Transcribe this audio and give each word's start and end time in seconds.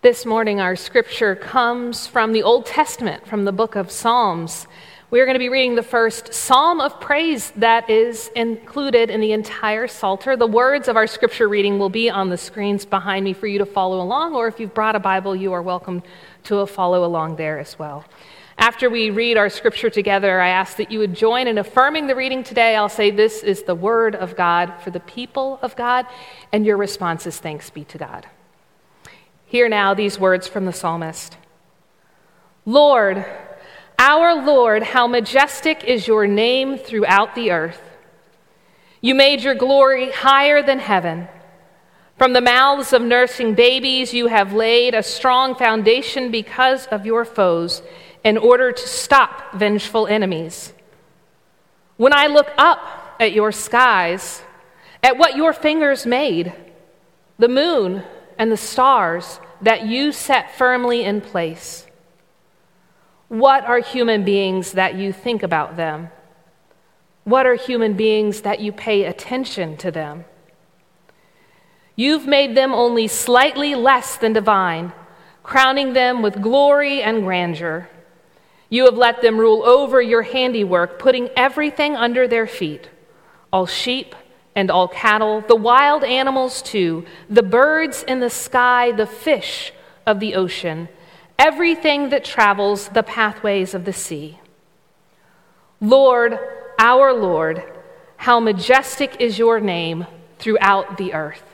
This 0.00 0.24
morning, 0.24 0.60
our 0.60 0.76
scripture 0.76 1.34
comes 1.34 2.06
from 2.06 2.30
the 2.30 2.44
Old 2.44 2.66
Testament, 2.66 3.26
from 3.26 3.44
the 3.44 3.50
book 3.50 3.74
of 3.74 3.90
Psalms. 3.90 4.68
We 5.10 5.18
are 5.18 5.24
going 5.24 5.34
to 5.34 5.40
be 5.40 5.48
reading 5.48 5.74
the 5.74 5.82
first 5.82 6.32
psalm 6.32 6.80
of 6.80 7.00
praise 7.00 7.50
that 7.56 7.90
is 7.90 8.30
included 8.36 9.10
in 9.10 9.20
the 9.20 9.32
entire 9.32 9.88
Psalter. 9.88 10.36
The 10.36 10.46
words 10.46 10.86
of 10.86 10.94
our 10.94 11.08
scripture 11.08 11.48
reading 11.48 11.80
will 11.80 11.88
be 11.88 12.08
on 12.08 12.28
the 12.28 12.36
screens 12.36 12.84
behind 12.84 13.24
me 13.24 13.32
for 13.32 13.48
you 13.48 13.58
to 13.58 13.66
follow 13.66 14.00
along, 14.00 14.36
or 14.36 14.46
if 14.46 14.60
you've 14.60 14.72
brought 14.72 14.94
a 14.94 15.00
Bible, 15.00 15.34
you 15.34 15.52
are 15.52 15.62
welcome 15.62 16.04
to 16.44 16.64
follow 16.66 17.04
along 17.04 17.34
there 17.34 17.58
as 17.58 17.76
well. 17.76 18.04
After 18.56 18.88
we 18.88 19.10
read 19.10 19.36
our 19.36 19.48
scripture 19.48 19.90
together, 19.90 20.40
I 20.40 20.50
ask 20.50 20.76
that 20.76 20.92
you 20.92 21.00
would 21.00 21.14
join 21.14 21.48
in 21.48 21.58
affirming 21.58 22.06
the 22.06 22.14
reading 22.14 22.44
today. 22.44 22.76
I'll 22.76 22.88
say, 22.88 23.10
This 23.10 23.42
is 23.42 23.64
the 23.64 23.74
word 23.74 24.14
of 24.14 24.36
God 24.36 24.74
for 24.80 24.92
the 24.92 25.00
people 25.00 25.58
of 25.60 25.74
God, 25.74 26.06
and 26.52 26.64
your 26.64 26.76
response 26.76 27.26
is, 27.26 27.40
Thanks 27.40 27.68
be 27.68 27.82
to 27.86 27.98
God. 27.98 28.28
Hear 29.48 29.70
now 29.70 29.94
these 29.94 30.18
words 30.18 30.46
from 30.46 30.66
the 30.66 30.72
psalmist 30.72 31.36
Lord, 32.66 33.24
our 33.98 34.44
Lord, 34.44 34.82
how 34.82 35.06
majestic 35.06 35.84
is 35.84 36.06
your 36.06 36.26
name 36.26 36.76
throughout 36.76 37.34
the 37.34 37.50
earth. 37.50 37.80
You 39.00 39.14
made 39.14 39.42
your 39.42 39.54
glory 39.54 40.10
higher 40.10 40.62
than 40.62 40.78
heaven. 40.78 41.28
From 42.18 42.34
the 42.34 42.42
mouths 42.42 42.92
of 42.92 43.00
nursing 43.00 43.54
babies, 43.54 44.12
you 44.12 44.26
have 44.26 44.52
laid 44.52 44.92
a 44.92 45.02
strong 45.02 45.54
foundation 45.54 46.30
because 46.30 46.86
of 46.88 47.06
your 47.06 47.24
foes, 47.24 47.80
in 48.24 48.36
order 48.36 48.70
to 48.70 48.88
stop 48.88 49.54
vengeful 49.54 50.06
enemies. 50.08 50.74
When 51.96 52.12
I 52.12 52.26
look 52.26 52.50
up 52.58 53.16
at 53.18 53.32
your 53.32 53.52
skies, 53.52 54.42
at 55.02 55.16
what 55.16 55.36
your 55.36 55.52
fingers 55.52 56.04
made, 56.04 56.52
the 57.38 57.48
moon 57.48 58.02
and 58.36 58.52
the 58.52 58.56
stars 58.56 59.40
that 59.62 59.86
you 59.86 60.12
set 60.12 60.56
firmly 60.56 61.04
in 61.04 61.20
place. 61.20 61.86
What 63.28 63.64
are 63.64 63.80
human 63.80 64.24
beings 64.24 64.72
that 64.72 64.94
you 64.94 65.12
think 65.12 65.42
about 65.42 65.76
them? 65.76 66.10
What 67.24 67.46
are 67.46 67.54
human 67.54 67.94
beings 67.94 68.42
that 68.42 68.60
you 68.60 68.72
pay 68.72 69.04
attention 69.04 69.76
to 69.78 69.90
them? 69.90 70.24
You've 71.94 72.26
made 72.26 72.56
them 72.56 72.72
only 72.72 73.08
slightly 73.08 73.74
less 73.74 74.16
than 74.16 74.32
divine, 74.32 74.92
crowning 75.42 75.92
them 75.92 76.22
with 76.22 76.40
glory 76.40 77.02
and 77.02 77.22
grandeur. 77.22 77.90
You 78.70 78.84
have 78.84 78.96
let 78.96 79.20
them 79.20 79.38
rule 79.38 79.62
over 79.64 80.00
your 80.00 80.22
handiwork, 80.22 80.98
putting 80.98 81.28
everything 81.36 81.96
under 81.96 82.28
their 82.28 82.46
feet 82.46 82.88
all 83.52 83.66
sheep 83.66 84.14
and 84.58 84.72
all 84.72 84.88
cattle, 84.88 85.40
the 85.42 85.54
wild 85.54 86.02
animals 86.02 86.62
too, 86.62 87.04
the 87.30 87.44
birds 87.44 88.02
in 88.02 88.18
the 88.18 88.28
sky, 88.28 88.90
the 88.90 89.06
fish 89.06 89.72
of 90.04 90.18
the 90.18 90.34
ocean, 90.34 90.88
everything 91.38 92.08
that 92.08 92.24
travels 92.24 92.88
the 92.88 93.04
pathways 93.04 93.72
of 93.72 93.84
the 93.84 93.92
sea. 93.92 94.40
Lord, 95.80 96.40
our 96.76 97.12
Lord, 97.12 97.62
how 98.16 98.40
majestic 98.40 99.20
is 99.20 99.38
your 99.38 99.60
name 99.60 100.08
throughout 100.40 100.96
the 100.96 101.14
earth. 101.14 101.44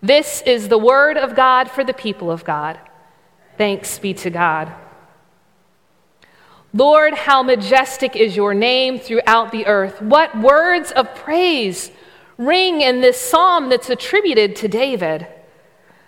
This 0.00 0.42
is 0.46 0.68
the 0.68 0.78
word 0.78 1.18
of 1.18 1.36
God 1.36 1.70
for 1.70 1.84
the 1.84 1.92
people 1.92 2.30
of 2.30 2.42
God. 2.42 2.80
Thanks 3.58 3.98
be 3.98 4.14
to 4.14 4.30
God. 4.30 4.72
Lord, 6.74 7.12
how 7.12 7.42
majestic 7.42 8.16
is 8.16 8.34
your 8.34 8.54
name 8.54 8.98
throughout 8.98 9.52
the 9.52 9.66
earth. 9.66 10.00
What 10.00 10.38
words 10.38 10.90
of 10.90 11.14
praise 11.14 11.90
ring 12.38 12.80
in 12.80 13.02
this 13.02 13.20
psalm 13.20 13.68
that's 13.68 13.90
attributed 13.90 14.56
to 14.56 14.68
David. 14.68 15.26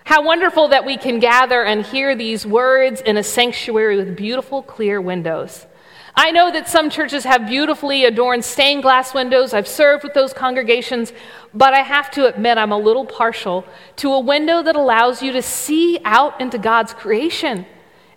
How 0.05 0.23
wonderful 0.23 0.69
that 0.69 0.87
we 0.87 0.97
can 0.97 1.19
gather 1.19 1.63
and 1.65 1.85
hear 1.85 2.17
these 2.17 2.47
words 2.47 3.03
in 3.03 3.19
a 3.19 3.23
sanctuary 3.23 3.97
with 3.97 4.17
beautiful, 4.17 4.63
clear 4.63 5.01
windows. 5.03 5.67
I 6.17 6.31
know 6.31 6.51
that 6.51 6.69
some 6.69 6.89
churches 6.89 7.25
have 7.25 7.47
beautifully 7.47 8.05
adorned 8.05 8.45
stained 8.45 8.83
glass 8.83 9.13
windows. 9.13 9.53
I've 9.53 9.69
served 9.69 10.03
with 10.03 10.15
those 10.15 10.33
congregations, 10.33 11.13
but 11.53 11.75
I 11.75 11.81
have 11.81 12.11
to 12.13 12.27
admit 12.27 12.57
I'm 12.57 12.73
a 12.73 12.79
little 12.79 13.05
partial 13.05 13.67
to 13.97 14.13
a 14.13 14.21
window 14.21 14.63
that 14.63 14.77
allows 14.77 15.23
you 15.23 15.33
to 15.33 15.43
see 15.43 15.99
out 16.05 16.41
into 16.41 16.57
God's 16.57 16.95
creation 16.95 17.67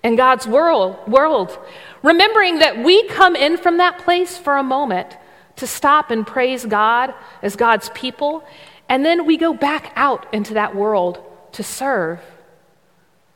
and 0.03 0.17
God's 0.17 0.47
world, 0.47 0.97
world 1.07 1.57
Remembering 2.03 2.59
that 2.59 2.83
we 2.83 3.07
come 3.07 3.35
in 3.35 3.57
from 3.57 3.77
that 3.77 3.99
place 3.99 4.37
for 4.37 4.55
a 4.55 4.63
moment 4.63 5.17
to 5.57 5.67
stop 5.67 6.11
and 6.11 6.25
praise 6.25 6.65
God 6.65 7.13
as 7.41 7.55
God's 7.55 7.89
people, 7.89 8.43
and 8.87 9.03
then 9.03 9.25
we 9.25 9.37
go 9.37 9.53
back 9.53 9.91
out 9.95 10.31
into 10.33 10.53
that 10.53 10.75
world 10.75 11.19
to 11.53 11.63
serve. 11.63 12.19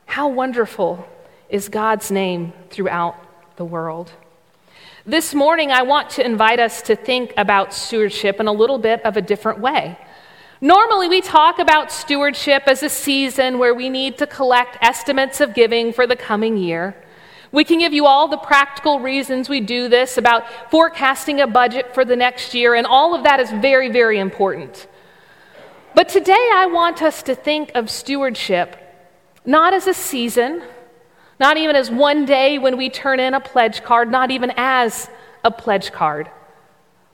How 0.05 0.27
wonderful 0.27 1.07
is 1.49 1.69
God's 1.69 2.11
name 2.11 2.53
throughout 2.69 3.15
the 3.57 3.65
world. 3.65 4.11
This 5.05 5.33
morning, 5.33 5.71
I 5.71 5.81
want 5.81 6.11
to 6.11 6.25
invite 6.25 6.59
us 6.59 6.83
to 6.83 6.95
think 6.95 7.33
about 7.35 7.73
stewardship 7.73 8.39
in 8.39 8.47
a 8.47 8.53
little 8.53 8.77
bit 8.77 9.03
of 9.03 9.17
a 9.17 9.21
different 9.21 9.59
way. 9.59 9.97
Normally, 10.63 11.07
we 11.07 11.21
talk 11.21 11.57
about 11.57 11.91
stewardship 11.91 12.63
as 12.67 12.83
a 12.83 12.89
season 12.89 13.57
where 13.57 13.73
we 13.73 13.89
need 13.89 14.19
to 14.19 14.27
collect 14.27 14.77
estimates 14.79 15.41
of 15.41 15.55
giving 15.55 15.91
for 15.91 16.05
the 16.05 16.15
coming 16.15 16.55
year. 16.55 16.95
We 17.51 17.63
can 17.63 17.79
give 17.79 17.93
you 17.93 18.05
all 18.05 18.27
the 18.27 18.37
practical 18.37 18.99
reasons 18.99 19.49
we 19.49 19.59
do 19.59 19.89
this 19.89 20.19
about 20.19 20.43
forecasting 20.69 21.41
a 21.41 21.47
budget 21.47 21.95
for 21.95 22.05
the 22.05 22.15
next 22.15 22.53
year, 22.53 22.75
and 22.75 22.85
all 22.85 23.15
of 23.15 23.23
that 23.23 23.39
is 23.39 23.49
very, 23.49 23.91
very 23.91 24.19
important. 24.19 24.87
But 25.95 26.09
today 26.09 26.49
I 26.53 26.67
want 26.67 27.01
us 27.01 27.23
to 27.23 27.33
think 27.33 27.71
of 27.73 27.89
stewardship 27.89 28.77
not 29.43 29.73
as 29.73 29.87
a 29.87 29.95
season, 29.95 30.61
not 31.39 31.57
even 31.57 31.75
as 31.75 31.89
one 31.89 32.23
day 32.25 32.59
when 32.59 32.77
we 32.77 32.91
turn 32.91 33.19
in 33.19 33.33
a 33.33 33.39
pledge 33.39 33.83
card, 33.83 34.11
not 34.11 34.29
even 34.29 34.53
as 34.55 35.09
a 35.43 35.49
pledge 35.49 35.91
card, 35.91 36.29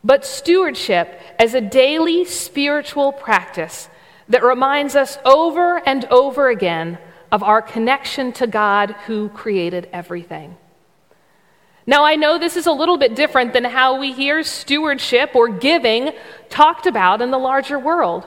but 0.03 0.25
stewardship 0.25 1.19
as 1.39 1.53
a 1.53 1.61
daily 1.61 2.25
spiritual 2.25 3.11
practice 3.11 3.89
that 4.29 4.43
reminds 4.43 4.95
us 4.95 5.17
over 5.25 5.77
and 5.87 6.05
over 6.05 6.49
again 6.49 6.97
of 7.31 7.43
our 7.43 7.61
connection 7.61 8.31
to 8.33 8.47
God 8.47 8.91
who 9.05 9.29
created 9.29 9.89
everything. 9.91 10.57
Now, 11.85 12.03
I 12.03 12.15
know 12.15 12.37
this 12.37 12.57
is 12.57 12.67
a 12.67 12.71
little 12.71 12.97
bit 12.97 13.15
different 13.15 13.53
than 13.53 13.63
how 13.63 13.97
we 13.97 14.11
hear 14.11 14.43
stewardship 14.43 15.35
or 15.35 15.47
giving 15.47 16.11
talked 16.49 16.85
about 16.85 17.21
in 17.21 17.31
the 17.31 17.37
larger 17.37 17.79
world. 17.79 18.25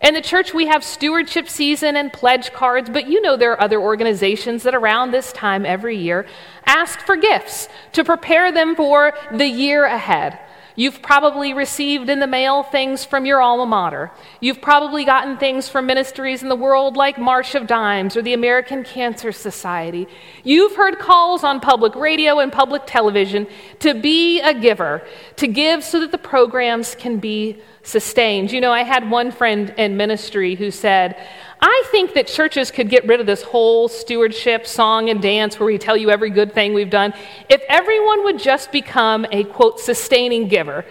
In 0.00 0.14
the 0.14 0.20
church, 0.20 0.52
we 0.54 0.66
have 0.66 0.84
stewardship 0.84 1.48
season 1.48 1.96
and 1.96 2.12
pledge 2.12 2.52
cards, 2.52 2.90
but 2.90 3.08
you 3.08 3.20
know 3.20 3.36
there 3.36 3.52
are 3.52 3.60
other 3.60 3.80
organizations 3.80 4.64
that 4.64 4.74
around 4.74 5.10
this 5.10 5.32
time 5.32 5.66
every 5.66 5.96
year 5.96 6.26
ask 6.66 7.00
for 7.00 7.16
gifts 7.16 7.68
to 7.92 8.04
prepare 8.04 8.52
them 8.52 8.76
for 8.76 9.12
the 9.32 9.46
year 9.46 9.84
ahead. 9.84 10.38
You've 10.78 11.02
probably 11.02 11.54
received 11.54 12.08
in 12.08 12.20
the 12.20 12.28
mail 12.28 12.62
things 12.62 13.04
from 13.04 13.26
your 13.26 13.40
alma 13.40 13.66
mater. 13.66 14.12
You've 14.38 14.60
probably 14.60 15.04
gotten 15.04 15.36
things 15.36 15.68
from 15.68 15.86
ministries 15.86 16.44
in 16.44 16.48
the 16.48 16.54
world 16.54 16.96
like 16.96 17.18
March 17.18 17.56
of 17.56 17.66
Dimes 17.66 18.16
or 18.16 18.22
the 18.22 18.32
American 18.32 18.84
Cancer 18.84 19.32
Society. 19.32 20.06
You've 20.44 20.76
heard 20.76 21.00
calls 21.00 21.42
on 21.42 21.58
public 21.58 21.96
radio 21.96 22.38
and 22.38 22.52
public 22.52 22.82
television 22.86 23.48
to 23.80 23.92
be 23.92 24.40
a 24.40 24.54
giver, 24.54 25.02
to 25.34 25.48
give 25.48 25.82
so 25.82 25.98
that 25.98 26.12
the 26.12 26.16
programs 26.16 26.94
can 26.94 27.18
be 27.18 27.60
sustained. 27.82 28.52
You 28.52 28.60
know, 28.60 28.70
I 28.70 28.84
had 28.84 29.10
one 29.10 29.32
friend 29.32 29.74
in 29.76 29.96
ministry 29.96 30.54
who 30.54 30.70
said, 30.70 31.20
I 31.60 31.84
think 31.90 32.14
that 32.14 32.26
churches 32.26 32.70
could 32.70 32.88
get 32.88 33.06
rid 33.06 33.20
of 33.20 33.26
this 33.26 33.42
whole 33.42 33.88
stewardship 33.88 34.66
song 34.66 35.10
and 35.10 35.20
dance 35.20 35.58
where 35.58 35.66
we 35.66 35.78
tell 35.78 35.96
you 35.96 36.10
every 36.10 36.30
good 36.30 36.54
thing 36.54 36.72
we've 36.72 36.90
done 36.90 37.12
if 37.48 37.62
everyone 37.68 38.24
would 38.24 38.38
just 38.38 38.70
become 38.70 39.26
a 39.32 39.44
quote 39.44 39.80
sustaining 39.80 40.48
giver. 40.48 40.84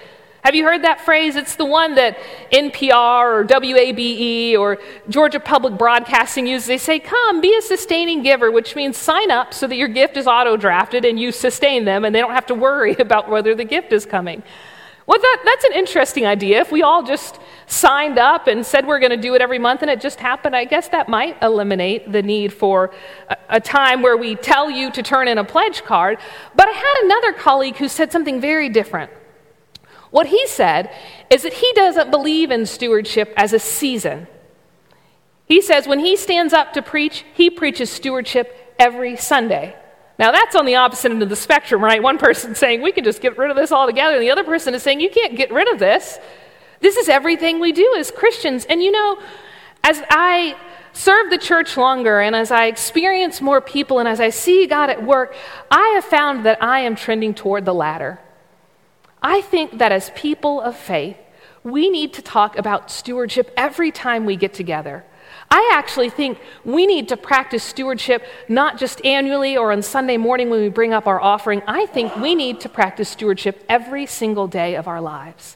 Have 0.44 0.56
you 0.56 0.64
heard 0.64 0.84
that 0.84 1.02
phrase? 1.02 1.36
It's 1.36 1.56
the 1.56 1.66
one 1.66 1.96
that 1.96 2.18
NPR 2.54 3.34
or 3.34 3.44
WABE 3.44 4.58
or 4.58 4.78
Georgia 5.10 5.42
Public 5.42 5.78
Broadcasting 5.78 6.48
uses. 6.48 6.68
They 6.68 6.78
say, 6.78 7.00
Come, 7.00 7.42
be 7.42 7.54
a 7.58 7.62
sustaining 7.62 8.24
giver, 8.24 8.50
which 8.50 8.76
means 8.76 8.96
sign 8.96 9.30
up 9.30 9.54
so 9.54 9.68
that 9.68 9.76
your 9.76 9.90
gift 9.90 10.16
is 10.16 10.26
auto 10.26 10.56
drafted 10.56 11.04
and 11.04 11.20
you 11.20 11.34
sustain 11.34 11.84
them 11.84 12.06
and 12.06 12.16
they 12.16 12.22
don't 12.22 12.34
have 12.34 12.46
to 12.46 12.56
worry 12.56 12.96
about 13.00 13.30
whether 13.30 13.56
the 13.56 13.66
gift 13.66 13.92
is 13.92 14.06
coming. 14.06 14.42
Well, 15.08 15.20
that, 15.20 15.42
that's 15.46 15.64
an 15.64 15.72
interesting 15.72 16.26
idea. 16.26 16.60
If 16.60 16.70
we 16.70 16.84
all 16.84 17.02
just 17.02 17.40
signed 17.66 18.20
up 18.20 18.48
and 18.48 18.66
said 18.66 18.86
we're 18.86 19.00
going 19.00 19.12
to 19.12 19.18
do 19.18 19.36
it 19.36 19.42
every 19.42 19.58
month 19.58 19.82
and 19.82 19.90
it 19.90 20.02
just 20.02 20.20
happened, 20.20 20.54
I 20.54 20.66
guess 20.66 20.90
that 20.90 21.08
might 21.08 21.42
eliminate 21.42 22.12
the 22.12 22.22
need 22.22 22.52
for 22.52 22.92
a, 23.30 23.38
a 23.52 23.60
time 23.62 24.02
where 24.02 24.18
we 24.18 24.36
tell 24.36 24.70
you 24.70 24.92
to 24.92 25.02
turn 25.02 25.30
in 25.30 25.38
a 25.38 25.46
pledge 25.46 25.84
card. 25.84 26.20
But 26.56 26.68
I 26.68 26.72
had 26.72 27.06
another 27.06 27.32
colleague 27.32 27.78
who 27.78 27.88
said 27.88 28.12
something 28.12 28.42
very 28.42 28.68
different. 28.68 29.10
What 30.12 30.28
he 30.28 30.46
said 30.46 30.92
is 31.30 31.44
that 31.44 31.54
he 31.54 31.72
doesn't 31.74 32.12
believe 32.12 32.52
in 32.52 32.66
stewardship 32.66 33.34
as 33.38 33.54
a 33.54 33.60
season. 33.60 34.28
He 35.46 35.62
says 35.62 35.88
when 35.88 36.00
he 36.00 36.18
stands 36.18 36.52
up 36.52 36.74
to 36.74 36.82
preach, 36.82 37.24
he 37.34 37.50
preaches 37.50 37.90
stewardship 37.90 38.76
every 38.78 39.16
Sunday. 39.16 39.74
Now, 40.20 40.32
that's 40.32 40.56
on 40.56 40.66
the 40.66 40.76
opposite 40.76 41.12
end 41.12 41.22
of 41.22 41.30
the 41.30 41.36
spectrum, 41.36 41.84
right? 41.84 42.02
One 42.02 42.18
person 42.18 42.56
saying, 42.56 42.82
we 42.82 42.92
can 42.92 43.04
just 43.04 43.22
get 43.22 43.38
rid 43.38 43.52
of 43.52 43.56
this 43.56 43.72
altogether, 43.72 44.16
and 44.16 44.24
the 44.24 44.32
other 44.32 44.44
person 44.44 44.74
is 44.74 44.82
saying, 44.82 45.00
you 45.00 45.10
can't 45.10 45.36
get 45.36 45.52
rid 45.52 45.72
of 45.72 45.80
this. 45.80 46.18
This 46.80 46.98
is 46.98 47.10
everything 47.10 47.60
we 47.60 47.72
do 47.72 47.96
as 48.00 48.12
Christians. 48.12 48.66
And 48.66 48.82
you 48.82 48.92
know, 48.92 49.20
as 49.84 50.02
I 50.10 50.56
serve 50.94 51.30
the 51.30 51.38
church 51.38 51.78
longer 51.78 52.20
and 52.20 52.36
as 52.36 52.50
I 52.50 52.66
experience 52.66 53.42
more 53.42 53.62
people 53.62 54.00
and 54.00 54.08
as 54.08 54.20
I 54.20 54.30
see 54.30 54.66
God 54.66 54.90
at 54.90 55.04
work, 55.04 55.36
I 55.70 55.90
have 55.96 56.06
found 56.06 56.46
that 56.46 56.62
I 56.64 56.80
am 56.80 56.96
trending 56.96 57.34
toward 57.34 57.66
the 57.66 57.74
latter. 57.74 58.20
I 59.22 59.42
think 59.42 59.78
that 59.78 59.92
as 59.92 60.12
people 60.16 60.62
of 60.62 60.76
faith, 60.76 61.18
we 61.64 61.90
need 61.90 62.14
to 62.14 62.22
talk 62.22 62.58
about 62.58 62.90
stewardship 62.90 63.52
every 63.58 63.92
time 63.92 64.26
we 64.26 64.36
get 64.36 64.54
together. 64.54 65.06
I 65.50 65.72
actually 65.74 66.10
think 66.10 66.40
we 66.66 66.86
need 66.86 67.08
to 67.10 67.18
practice 67.18 67.64
stewardship 67.64 68.24
not 68.50 68.78
just 68.78 69.04
annually 69.06 69.56
or 69.56 69.72
on 69.72 69.82
Sunday 69.82 70.18
morning 70.18 70.50
when 70.50 70.62
we 70.62 70.70
bring 70.70 70.94
up 70.94 71.08
our 71.08 71.22
offering. 71.22 71.62
I 71.68 71.86
think 71.86 72.16
we 72.18 72.36
need 72.36 72.60
to 72.62 72.70
practice 72.70 73.10
stewardship 73.10 73.64
every 73.70 74.06
single 74.06 74.48
day 74.48 74.76
of 74.76 74.88
our 74.88 75.00
lives. 75.00 75.56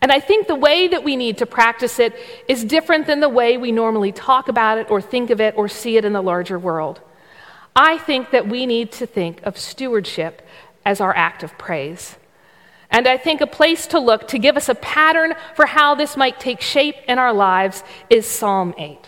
And 0.00 0.12
I 0.12 0.20
think 0.20 0.46
the 0.46 0.54
way 0.54 0.88
that 0.88 1.04
we 1.04 1.16
need 1.16 1.38
to 1.38 1.46
practice 1.46 1.98
it 1.98 2.14
is 2.48 2.64
different 2.64 3.06
than 3.06 3.20
the 3.20 3.28
way 3.28 3.56
we 3.56 3.72
normally 3.72 4.12
talk 4.12 4.48
about 4.48 4.78
it 4.78 4.90
or 4.90 5.00
think 5.00 5.30
of 5.30 5.40
it 5.40 5.54
or 5.56 5.68
see 5.68 5.96
it 5.96 6.04
in 6.04 6.12
the 6.12 6.22
larger 6.22 6.58
world. 6.58 7.00
I 7.74 7.98
think 7.98 8.30
that 8.30 8.48
we 8.48 8.66
need 8.66 8.92
to 8.92 9.06
think 9.06 9.42
of 9.42 9.56
stewardship 9.58 10.46
as 10.84 11.00
our 11.00 11.14
act 11.14 11.42
of 11.42 11.56
praise. 11.58 12.16
And 12.90 13.06
I 13.06 13.16
think 13.16 13.40
a 13.40 13.46
place 13.46 13.86
to 13.88 13.98
look 13.98 14.28
to 14.28 14.38
give 14.38 14.56
us 14.56 14.68
a 14.68 14.74
pattern 14.74 15.34
for 15.54 15.66
how 15.66 15.94
this 15.94 16.16
might 16.16 16.38
take 16.38 16.60
shape 16.60 16.96
in 17.08 17.18
our 17.18 17.32
lives 17.32 17.82
is 18.08 18.26
Psalm 18.26 18.74
8. 18.78 18.98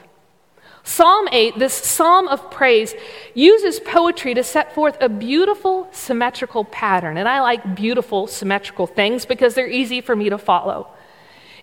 Psalm 0.88 1.28
8, 1.30 1.58
this 1.58 1.74
psalm 1.74 2.28
of 2.28 2.50
praise, 2.50 2.94
uses 3.34 3.78
poetry 3.78 4.32
to 4.32 4.42
set 4.42 4.74
forth 4.74 4.96
a 5.02 5.08
beautiful 5.08 5.86
symmetrical 5.92 6.64
pattern. 6.64 7.18
And 7.18 7.28
I 7.28 7.42
like 7.42 7.74
beautiful 7.74 8.26
symmetrical 8.26 8.86
things 8.86 9.26
because 9.26 9.54
they're 9.54 9.68
easy 9.68 10.00
for 10.00 10.16
me 10.16 10.30
to 10.30 10.38
follow. 10.38 10.88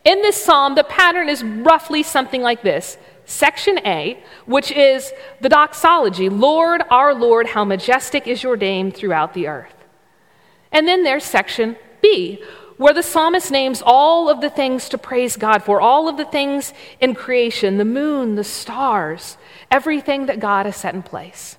In 0.04 0.22
this 0.22 0.42
psalm, 0.42 0.76
the 0.76 0.84
pattern 0.84 1.28
is 1.28 1.44
roughly 1.44 2.04
something 2.04 2.44
like 2.44 2.62
this 2.62 3.00
Section 3.26 3.80
A, 3.88 4.24
which 4.46 4.72
is 4.72 5.12
the 5.42 5.50
doxology 5.50 6.30
Lord, 6.30 6.84
our 6.92 7.16
Lord, 7.16 7.48
how 7.48 7.66
majestic 7.66 8.28
is 8.28 8.44
your 8.44 8.56
name 8.56 8.92
throughout 8.92 9.34
the 9.34 9.48
earth. 9.48 9.74
And 10.72 10.88
then 10.88 11.04
there's 11.04 11.24
section 11.24 11.76
B, 12.06 12.40
where 12.78 12.94
the 12.94 13.02
psalmist 13.02 13.52
names 13.52 13.82
all 13.84 14.30
of 14.30 14.42
the 14.42 14.50
things 14.50 14.90
to 14.90 14.98
praise 14.98 15.38
God 15.38 15.64
for, 15.64 15.82
all 15.82 16.08
of 16.08 16.18
the 16.18 16.26
things 16.26 16.74
in 17.00 17.16
creation 17.16 17.78
the 17.78 17.86
moon, 17.86 18.36
the 18.36 18.44
stars, 18.44 19.38
everything 19.72 20.28
that 20.28 20.40
God 20.40 20.66
has 20.66 20.76
set 20.76 20.94
in 20.94 21.02
place. 21.02 21.58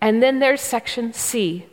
And 0.00 0.22
then 0.22 0.38
there's 0.40 0.60
section 0.60 1.12
C, 1.12 1.66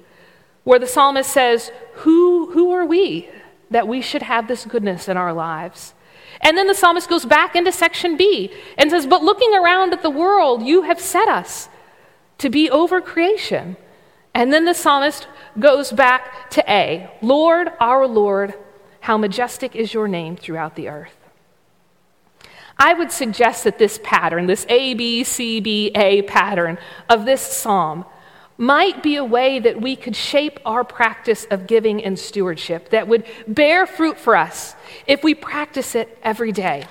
where 0.64 0.80
the 0.80 0.88
psalmist 0.88 1.32
says, 1.32 1.72
Who, 2.04 2.52
who 2.52 2.72
are 2.72 2.86
we 2.86 3.30
that 3.70 3.88
we 3.88 4.02
should 4.02 4.22
have 4.22 4.48
this 4.48 4.66
goodness 4.66 5.10
in 5.10 5.18
our 5.18 5.34
lives? 5.34 5.94
And 6.40 6.58
then 6.58 6.68
the 6.68 6.76
psalmist 6.76 7.10
goes 7.10 7.26
back 7.26 7.56
into 7.56 7.72
section 7.72 8.16
B 8.16 8.54
and 8.78 8.92
says, 8.92 9.08
But 9.08 9.24
looking 9.24 9.54
around 9.56 9.94
at 9.94 10.04
the 10.04 10.10
world, 10.10 10.64
you 10.64 10.84
have 10.84 11.00
set 11.00 11.28
us 11.28 11.68
to 12.38 12.50
be 12.50 12.70
over 12.70 13.02
creation. 13.02 13.76
And 14.38 14.54
then 14.54 14.66
the 14.66 14.76
psalmist 14.76 15.28
goes 15.58 15.92
back 15.92 16.52
to 16.52 16.72
A 16.72 17.10
Lord, 17.24 17.72
our 17.80 18.06
Lord, 18.06 18.54
how 19.00 19.18
majestic 19.18 19.76
is 19.76 19.96
your 19.96 20.08
name 20.08 20.38
throughout 20.38 20.76
the 20.76 20.90
earth. 20.90 21.18
I 22.78 22.94
would 22.94 23.12
suggest 23.12 23.64
that 23.64 23.80
this 23.80 24.00
pattern, 24.04 24.46
this 24.46 24.68
A, 24.70 24.94
B, 24.94 25.24
C, 25.24 25.60
B, 25.60 25.92
A 25.96 26.22
pattern 26.22 26.78
of 27.10 27.26
this 27.26 27.42
psalm, 27.42 28.06
might 28.60 29.02
be 29.02 29.16
a 29.16 29.26
way 29.26 29.58
that 29.58 29.82
we 29.82 29.96
could 29.96 30.16
shape 30.16 30.60
our 30.66 30.84
practice 30.84 31.46
of 31.50 31.66
giving 31.66 32.04
and 32.04 32.20
stewardship 32.20 32.92
that 32.92 33.08
would 33.08 33.26
bear 33.48 33.88
fruit 33.88 34.20
for 34.20 34.36
us 34.36 34.76
if 35.08 35.24
we 35.24 35.34
practice 35.34 35.96
it 35.96 36.16
every 36.22 36.52
day. 36.52 36.86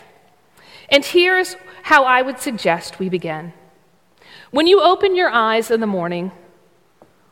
And 0.88 1.04
here's 1.04 1.54
how 1.84 2.02
I 2.02 2.22
would 2.22 2.40
suggest 2.40 2.98
we 2.98 3.08
begin. 3.08 3.52
When 4.50 4.66
you 4.66 4.82
open 4.82 5.14
your 5.14 5.30
eyes 5.30 5.70
in 5.70 5.78
the 5.78 5.86
morning, 5.86 6.32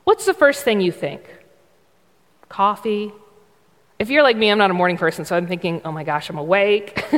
what's 0.04 0.26
the 0.26 0.34
first 0.34 0.64
thing 0.64 0.80
you 0.80 0.92
think? 0.92 1.22
coffee. 2.54 3.12
If 3.98 4.10
you're 4.10 4.22
like 4.22 4.36
me, 4.36 4.48
I'm 4.48 4.58
not 4.58 4.70
a 4.70 4.74
morning 4.74 4.96
person, 4.96 5.24
so 5.24 5.36
I'm 5.36 5.48
thinking, 5.48 5.82
oh 5.84 5.90
my 5.90 6.04
gosh, 6.04 6.30
I'm 6.30 6.38
awake. 6.38 7.04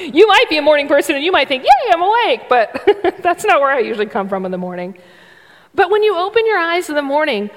you 0.00 0.26
might 0.26 0.46
be 0.48 0.56
a 0.56 0.62
morning 0.62 0.88
person 0.88 1.16
and 1.16 1.22
you 1.22 1.30
might 1.30 1.48
think, 1.48 1.64
yay, 1.64 1.92
I'm 1.92 2.00
awake, 2.00 2.48
but 2.48 3.18
that's 3.22 3.44
not 3.44 3.60
where 3.60 3.70
I 3.70 3.80
usually 3.80 4.06
come 4.06 4.30
from 4.30 4.46
in 4.46 4.52
the 4.52 4.58
morning. 4.58 4.96
But 5.74 5.90
when 5.90 6.02
you 6.02 6.16
open 6.16 6.46
your 6.46 6.56
eyes 6.58 6.88
in 6.88 6.94
the 6.94 7.02
morning, 7.02 7.50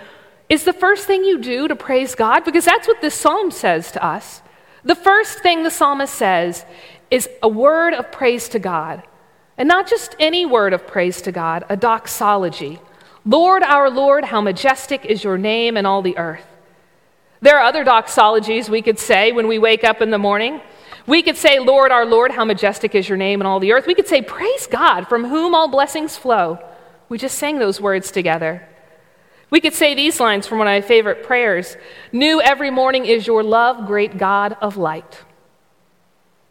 is 0.50 0.66
the 0.66 0.74
first 0.74 1.08
thing 1.08 1.24
you 1.24 1.40
do 1.40 1.70
to 1.70 1.78
praise 1.78 2.14
God? 2.14 2.44
Because 2.44 2.66
that's 2.66 2.90
what 2.90 3.00
this 3.00 3.16
psalm 3.16 3.50
says 3.50 3.94
to 3.94 4.04
us. 4.04 4.42
The 4.84 4.96
first 4.96 5.40
thing 5.40 5.64
the 5.64 5.72
psalmist 5.72 6.14
says 6.14 6.66
is 7.10 7.30
a 7.42 7.48
word 7.48 7.94
of 7.94 8.12
praise 8.12 8.50
to 8.50 8.60
God. 8.60 9.04
And 9.58 9.70
not 9.70 9.88
just 9.88 10.14
any 10.20 10.46
word 10.46 10.74
of 10.74 10.86
praise 10.86 11.22
to 11.22 11.32
God, 11.32 11.64
a 11.70 11.78
doxology, 11.78 12.80
Lord, 13.28 13.62
our 13.62 13.90
Lord, 13.90 14.24
how 14.24 14.40
majestic 14.40 15.04
is 15.04 15.22
your 15.22 15.38
name 15.38 15.76
in 15.76 15.86
all 15.86 16.02
the 16.02 16.18
earth. 16.18 16.46
There 17.42 17.60
are 17.60 17.64
other 17.64 17.84
doxologies 17.84 18.70
we 18.70 18.82
could 18.82 18.98
say 18.98 19.34
when 19.34 19.48
we 19.50 19.60
wake 19.60 19.84
up 19.84 20.02
in 20.02 20.12
the 20.12 20.18
morning. 20.18 20.62
We 21.06 21.22
could 21.22 21.36
say, 21.36 21.60
Lord, 21.60 21.92
our 21.92 22.06
Lord, 22.06 22.32
how 22.32 22.46
majestic 22.46 22.96
is 22.96 23.10
your 23.10 23.18
name 23.18 23.42
in 23.42 23.48
all 23.48 23.60
the 23.60 23.74
earth. 23.74 23.86
We 23.86 23.96
could 23.96 24.08
say, 24.08 24.22
Praise 24.22 24.66
God, 24.66 25.10
from 25.10 25.26
whom 25.26 25.54
all 25.54 25.68
blessings 25.68 26.16
flow. 26.16 26.58
We 27.10 27.18
just 27.18 27.38
sang 27.38 27.60
those 27.60 27.82
words 27.82 28.12
together. 28.12 28.66
We 29.50 29.60
could 29.60 29.74
say 29.74 29.94
these 29.94 30.20
lines 30.22 30.48
from 30.48 30.58
one 30.60 30.68
of 30.68 30.72
my 30.72 30.82
favorite 30.82 31.24
prayers 31.24 31.76
New 32.14 32.42
every 32.42 32.72
morning 32.72 33.06
is 33.06 33.28
your 33.28 33.44
love, 33.44 33.88
great 33.88 34.18
God 34.18 34.56
of 34.62 34.78
light. 34.78 35.24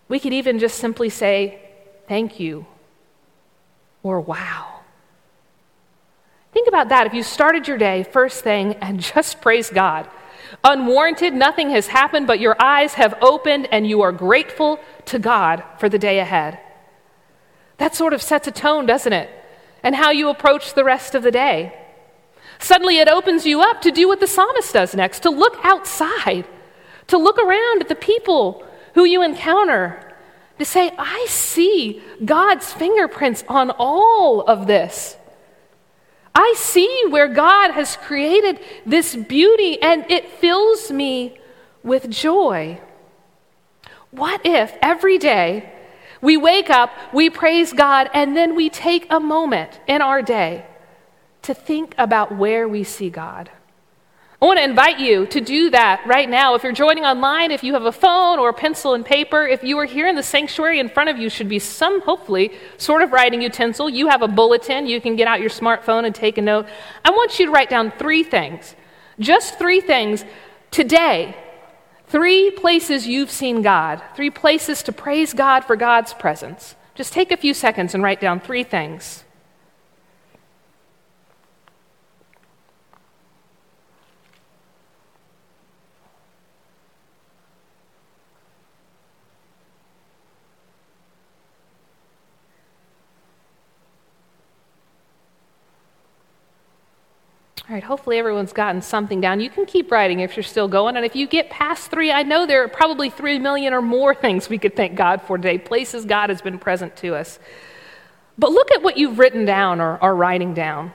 We 0.08 0.20
could 0.20 0.34
even 0.34 0.58
just 0.58 0.78
simply 0.78 1.08
say, 1.08 1.58
Thank 2.06 2.38
you, 2.38 2.66
or 4.02 4.20
Wow. 4.20 4.75
Think 6.56 6.68
about 6.68 6.88
that. 6.88 7.06
If 7.06 7.12
you 7.12 7.22
started 7.22 7.68
your 7.68 7.76
day 7.76 8.02
first 8.02 8.42
thing 8.42 8.76
and 8.76 8.98
just 9.14 9.42
praise 9.42 9.68
God, 9.68 10.08
unwarranted, 10.64 11.34
nothing 11.34 11.68
has 11.68 11.88
happened, 11.88 12.26
but 12.26 12.40
your 12.40 12.56
eyes 12.58 12.94
have 12.94 13.14
opened 13.20 13.68
and 13.70 13.86
you 13.86 14.00
are 14.00 14.10
grateful 14.10 14.80
to 15.04 15.18
God 15.18 15.62
for 15.78 15.90
the 15.90 15.98
day 15.98 16.18
ahead. 16.18 16.58
That 17.76 17.94
sort 17.94 18.14
of 18.14 18.22
sets 18.22 18.48
a 18.48 18.50
tone, 18.50 18.86
doesn't 18.86 19.12
it? 19.12 19.28
And 19.82 19.94
how 19.94 20.12
you 20.12 20.30
approach 20.30 20.72
the 20.72 20.82
rest 20.82 21.14
of 21.14 21.22
the 21.22 21.30
day. 21.30 21.78
Suddenly 22.58 23.00
it 23.00 23.08
opens 23.08 23.44
you 23.44 23.60
up 23.60 23.82
to 23.82 23.90
do 23.90 24.08
what 24.08 24.20
the 24.20 24.26
psalmist 24.26 24.72
does 24.72 24.94
next 24.94 25.20
to 25.24 25.28
look 25.28 25.58
outside, 25.62 26.46
to 27.08 27.18
look 27.18 27.36
around 27.36 27.82
at 27.82 27.88
the 27.88 27.94
people 27.94 28.66
who 28.94 29.04
you 29.04 29.20
encounter, 29.22 30.14
to 30.58 30.64
say, 30.64 30.90
I 30.96 31.26
see 31.28 32.02
God's 32.24 32.72
fingerprints 32.72 33.44
on 33.46 33.72
all 33.72 34.40
of 34.40 34.66
this. 34.66 35.18
I 36.38 36.52
see 36.54 37.04
where 37.08 37.28
God 37.28 37.70
has 37.70 37.96
created 37.96 38.60
this 38.84 39.16
beauty 39.16 39.80
and 39.80 40.04
it 40.10 40.28
fills 40.32 40.92
me 40.92 41.38
with 41.82 42.10
joy. 42.10 42.78
What 44.10 44.42
if 44.44 44.76
every 44.82 45.16
day 45.16 45.72
we 46.20 46.36
wake 46.36 46.68
up, 46.68 46.90
we 47.14 47.30
praise 47.30 47.72
God, 47.72 48.10
and 48.12 48.36
then 48.36 48.54
we 48.54 48.68
take 48.68 49.06
a 49.08 49.18
moment 49.18 49.80
in 49.86 50.02
our 50.02 50.20
day 50.20 50.66
to 51.40 51.54
think 51.54 51.94
about 51.96 52.36
where 52.36 52.68
we 52.68 52.84
see 52.84 53.08
God? 53.08 53.50
I 54.40 54.44
want 54.44 54.58
to 54.58 54.64
invite 54.64 54.98
you 54.98 55.24
to 55.26 55.40
do 55.40 55.70
that 55.70 56.02
right 56.06 56.28
now. 56.28 56.54
If 56.54 56.62
you're 56.62 56.72
joining 56.72 57.04
online, 57.04 57.50
if 57.50 57.64
you 57.64 57.72
have 57.72 57.86
a 57.86 57.92
phone 57.92 58.38
or 58.38 58.50
a 58.50 58.52
pencil 58.52 58.92
and 58.92 59.02
paper, 59.02 59.46
if 59.46 59.64
you 59.64 59.78
are 59.78 59.86
here 59.86 60.06
in 60.06 60.14
the 60.14 60.22
sanctuary, 60.22 60.78
in 60.78 60.90
front 60.90 61.08
of 61.08 61.16
you 61.16 61.30
should 61.30 61.48
be 61.48 61.58
some, 61.58 62.02
hopefully, 62.02 62.52
sort 62.76 63.00
of 63.00 63.12
writing 63.12 63.40
utensil. 63.40 63.88
You 63.88 64.08
have 64.08 64.20
a 64.20 64.28
bulletin. 64.28 64.86
You 64.86 65.00
can 65.00 65.16
get 65.16 65.26
out 65.26 65.40
your 65.40 65.48
smartphone 65.48 66.04
and 66.04 66.14
take 66.14 66.36
a 66.36 66.42
note. 66.42 66.66
I 67.02 67.10
want 67.12 67.38
you 67.38 67.46
to 67.46 67.52
write 67.52 67.70
down 67.70 67.92
three 67.92 68.22
things, 68.22 68.76
just 69.18 69.58
three 69.58 69.80
things 69.80 70.22
today. 70.70 71.34
Three 72.08 72.50
places 72.50 73.06
you've 73.06 73.30
seen 73.30 73.62
God, 73.62 74.02
three 74.14 74.30
places 74.30 74.82
to 74.84 74.92
praise 74.92 75.32
God 75.32 75.64
for 75.64 75.76
God's 75.76 76.14
presence. 76.14 76.76
Just 76.94 77.12
take 77.12 77.32
a 77.32 77.36
few 77.36 77.52
seconds 77.52 77.94
and 77.94 78.02
write 78.02 78.20
down 78.20 78.40
three 78.40 78.62
things. 78.62 79.24
All 97.68 97.74
right, 97.74 97.82
hopefully 97.82 98.18
everyone's 98.18 98.52
gotten 98.52 98.80
something 98.80 99.20
down. 99.20 99.40
You 99.40 99.50
can 99.50 99.66
keep 99.66 99.90
writing 99.90 100.20
if 100.20 100.36
you're 100.36 100.44
still 100.44 100.68
going. 100.68 100.96
And 100.96 101.04
if 101.04 101.16
you 101.16 101.26
get 101.26 101.50
past 101.50 101.90
three, 101.90 102.12
I 102.12 102.22
know 102.22 102.46
there 102.46 102.62
are 102.62 102.68
probably 102.68 103.10
three 103.10 103.40
million 103.40 103.74
or 103.74 103.82
more 103.82 104.14
things 104.24 104.48
we 104.48 104.58
could 104.58 104.76
thank 104.76 104.94
God 104.94 105.20
for 105.22 105.36
today, 105.36 105.58
places 105.58 106.04
God 106.04 106.30
has 106.30 106.40
been 106.40 106.60
present 106.60 106.96
to 106.98 107.16
us. 107.16 107.40
But 108.38 108.52
look 108.52 108.70
at 108.70 108.82
what 108.82 108.96
you've 108.96 109.18
written 109.18 109.44
down 109.44 109.80
or 109.80 109.98
are 109.98 110.14
writing 110.14 110.54
down. 110.54 110.92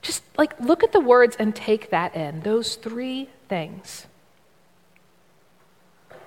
Just 0.00 0.22
like 0.38 0.60
look 0.60 0.84
at 0.84 0.92
the 0.92 1.00
words 1.00 1.34
and 1.36 1.56
take 1.56 1.90
that 1.90 2.14
in. 2.14 2.42
Those 2.42 2.76
three 2.76 3.28
things. 3.48 4.06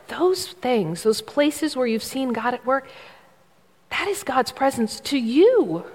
Those 0.09 0.47
things, 0.47 1.03
those 1.03 1.21
places 1.21 1.77
where 1.77 1.87
you've 1.87 2.03
seen 2.03 2.33
God 2.33 2.53
at 2.53 2.65
work, 2.65 2.89
That 3.91 4.09
is 4.09 4.23
God's 4.23 4.51
presence 4.51 4.99
to 5.01 5.17
you. 5.17 5.85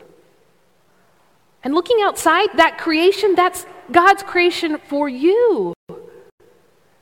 And 1.64 1.74
looking 1.74 1.98
outside, 2.02 2.50
that 2.56 2.78
creation, 2.78 3.34
that's 3.34 3.66
God's 3.90 4.22
creation 4.22 4.78
for 4.86 5.08
you. 5.08 5.72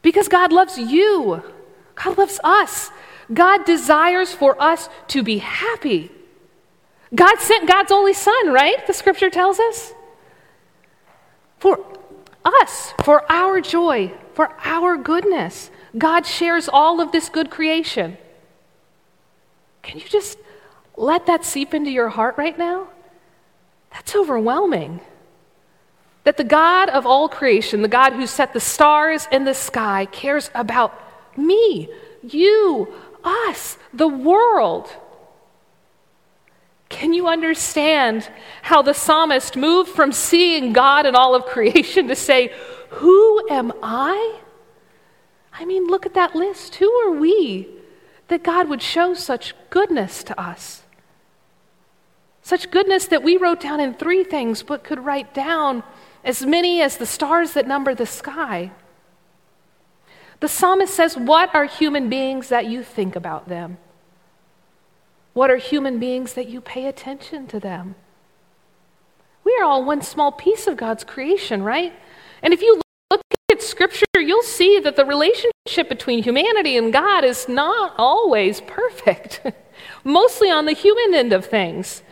Because 0.00 0.28
God 0.28 0.52
loves 0.52 0.78
you, 0.78 1.42
God 1.95 2.16
loves 2.16 2.40
us. 2.42 2.90
God 3.33 3.64
desires 3.64 4.33
for 4.33 4.61
us 4.61 4.88
to 5.09 5.23
be 5.23 5.38
happy. 5.38 6.11
God 7.14 7.38
sent 7.38 7.69
God's 7.69 7.92
only 7.92 8.14
Son, 8.14 8.52
right? 8.52 8.87
The 8.87 8.92
scripture 8.92 9.31
tells 9.31 9.59
us. 9.59 9.92
For 11.59 11.78
us, 12.45 12.92
for 13.04 13.31
our 13.31 13.61
joy, 13.61 14.12
for 14.35 14.50
our 14.64 14.97
goodness. 14.97 15.71
God 15.97 16.26
shares 16.26 16.69
all 16.69 17.00
of 17.00 17.12
this 17.12 17.28
good 17.28 17.50
creation. 17.50 18.16
Can 19.83 19.99
you 19.99 20.09
just 20.09 20.38
let 20.97 21.26
that 21.26 21.45
seep 21.45 21.75
into 21.75 21.90
your 21.90 22.09
heart 22.09 22.37
right 22.38 22.57
now? 22.57 22.88
That's 24.12 24.21
overwhelming. 24.21 25.00
That 26.25 26.37
the 26.37 26.45
God 26.45 26.90
of 26.90 27.07
all 27.07 27.31
creation, 27.31 27.81
the 27.81 27.88
God 27.88 28.12
who 28.12 28.26
set 28.26 28.52
the 28.52 28.61
stars 28.61 29.26
in 29.33 29.45
the 29.45 29.54
sky, 29.54 30.07
cares 30.12 30.50
about 30.54 30.92
me, 31.35 31.88
you, 32.23 32.92
us, 33.25 33.78
the 33.95 34.09
world. 34.09 34.95
Can 36.90 37.14
you 37.14 37.26
understand 37.26 38.28
how 38.61 38.83
the 38.83 38.92
psalmist 38.92 39.57
moved 39.57 39.90
from 39.90 40.12
seeing 40.12 40.75
God 40.75 41.07
and 41.07 41.16
all 41.16 41.35
of 41.35 41.47
creation 41.47 42.09
to 42.09 42.14
say, 42.14 42.52
Who 42.90 43.49
am 43.49 43.73
I? 43.83 44.40
I 45.54 45.64
mean, 45.64 45.87
look 45.87 46.04
at 46.04 46.12
that 46.14 46.35
list. 46.35 46.75
Who 46.75 46.90
are 46.90 47.12
we 47.12 47.66
that 48.28 48.42
God 48.42 48.69
would 48.69 48.83
show 48.83 49.14
such 49.14 49.54
goodness 49.71 50.23
to 50.25 50.38
us? 50.38 50.83
Such 52.43 52.71
goodness 52.71 53.07
that 53.07 53.23
we 53.23 53.37
wrote 53.37 53.61
down 53.61 53.81
in 53.81 53.95
three 53.95 54.25
things, 54.25 54.63
but 54.63 54.85
could 54.85 55.05
write 55.05 55.33
down 55.33 55.85
as 56.25 56.45
many 56.45 56.83
as 56.83 56.97
the 56.97 57.07
stars 57.07 57.53
that 57.53 57.69
number 57.69 57.95
the 57.95 58.07
sky. 58.07 58.73
The 60.41 60.49
psalmist 60.49 60.93
says, 60.93 61.17
What 61.17 61.55
are 61.55 61.67
human 61.67 62.09
beings 62.09 62.49
that 62.49 62.67
you 62.67 62.83
think 62.83 63.15
about 63.15 63.49
them? 63.49 63.79
What 65.35 65.51
are 65.51 65.57
human 65.57 65.99
beings 65.99 66.35
that 66.35 66.49
you 66.49 66.61
pay 66.61 66.87
attention 66.87 67.47
to 67.47 67.61
them? 67.61 67.95
We 69.45 69.57
are 69.61 69.65
all 69.65 69.85
one 69.85 70.03
small 70.03 70.33
piece 70.33 70.67
of 70.67 70.77
God's 70.77 71.05
creation, 71.05 71.63
right? 71.63 71.93
And 72.43 72.53
if 72.53 72.61
you 72.61 72.81
look 73.11 73.23
at 73.51 73.63
Scripture, 73.63 74.05
you'll 74.17 74.43
see 74.43 74.81
that 74.81 74.97
the 74.97 75.05
relationship 75.05 75.89
between 75.89 76.23
humanity 76.23 76.77
and 76.77 76.93
God 76.93 77.25
is 77.25 77.49
not 77.49 77.95
always 77.97 78.61
perfect, 78.63 79.43
mostly 80.05 80.51
on 80.51 80.67
the 80.67 80.73
human 80.73 81.15
end 81.15 81.33
of 81.33 81.47
things. 81.47 82.03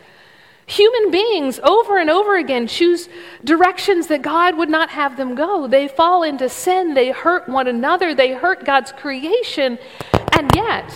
Human 0.71 1.11
beings 1.11 1.59
over 1.63 1.97
and 1.97 2.09
over 2.09 2.37
again 2.37 2.65
choose 2.65 3.09
directions 3.43 4.07
that 4.07 4.21
God 4.21 4.57
would 4.57 4.69
not 4.69 4.89
have 4.91 5.17
them 5.17 5.35
go. 5.35 5.67
They 5.67 5.89
fall 5.89 6.23
into 6.23 6.47
sin, 6.47 6.93
they 6.93 7.11
hurt 7.11 7.49
one 7.49 7.67
another, 7.67 8.15
they 8.15 8.31
hurt 8.31 8.63
God's 8.63 8.93
creation, 8.93 9.77
and 10.31 10.49
yet, 10.55 10.89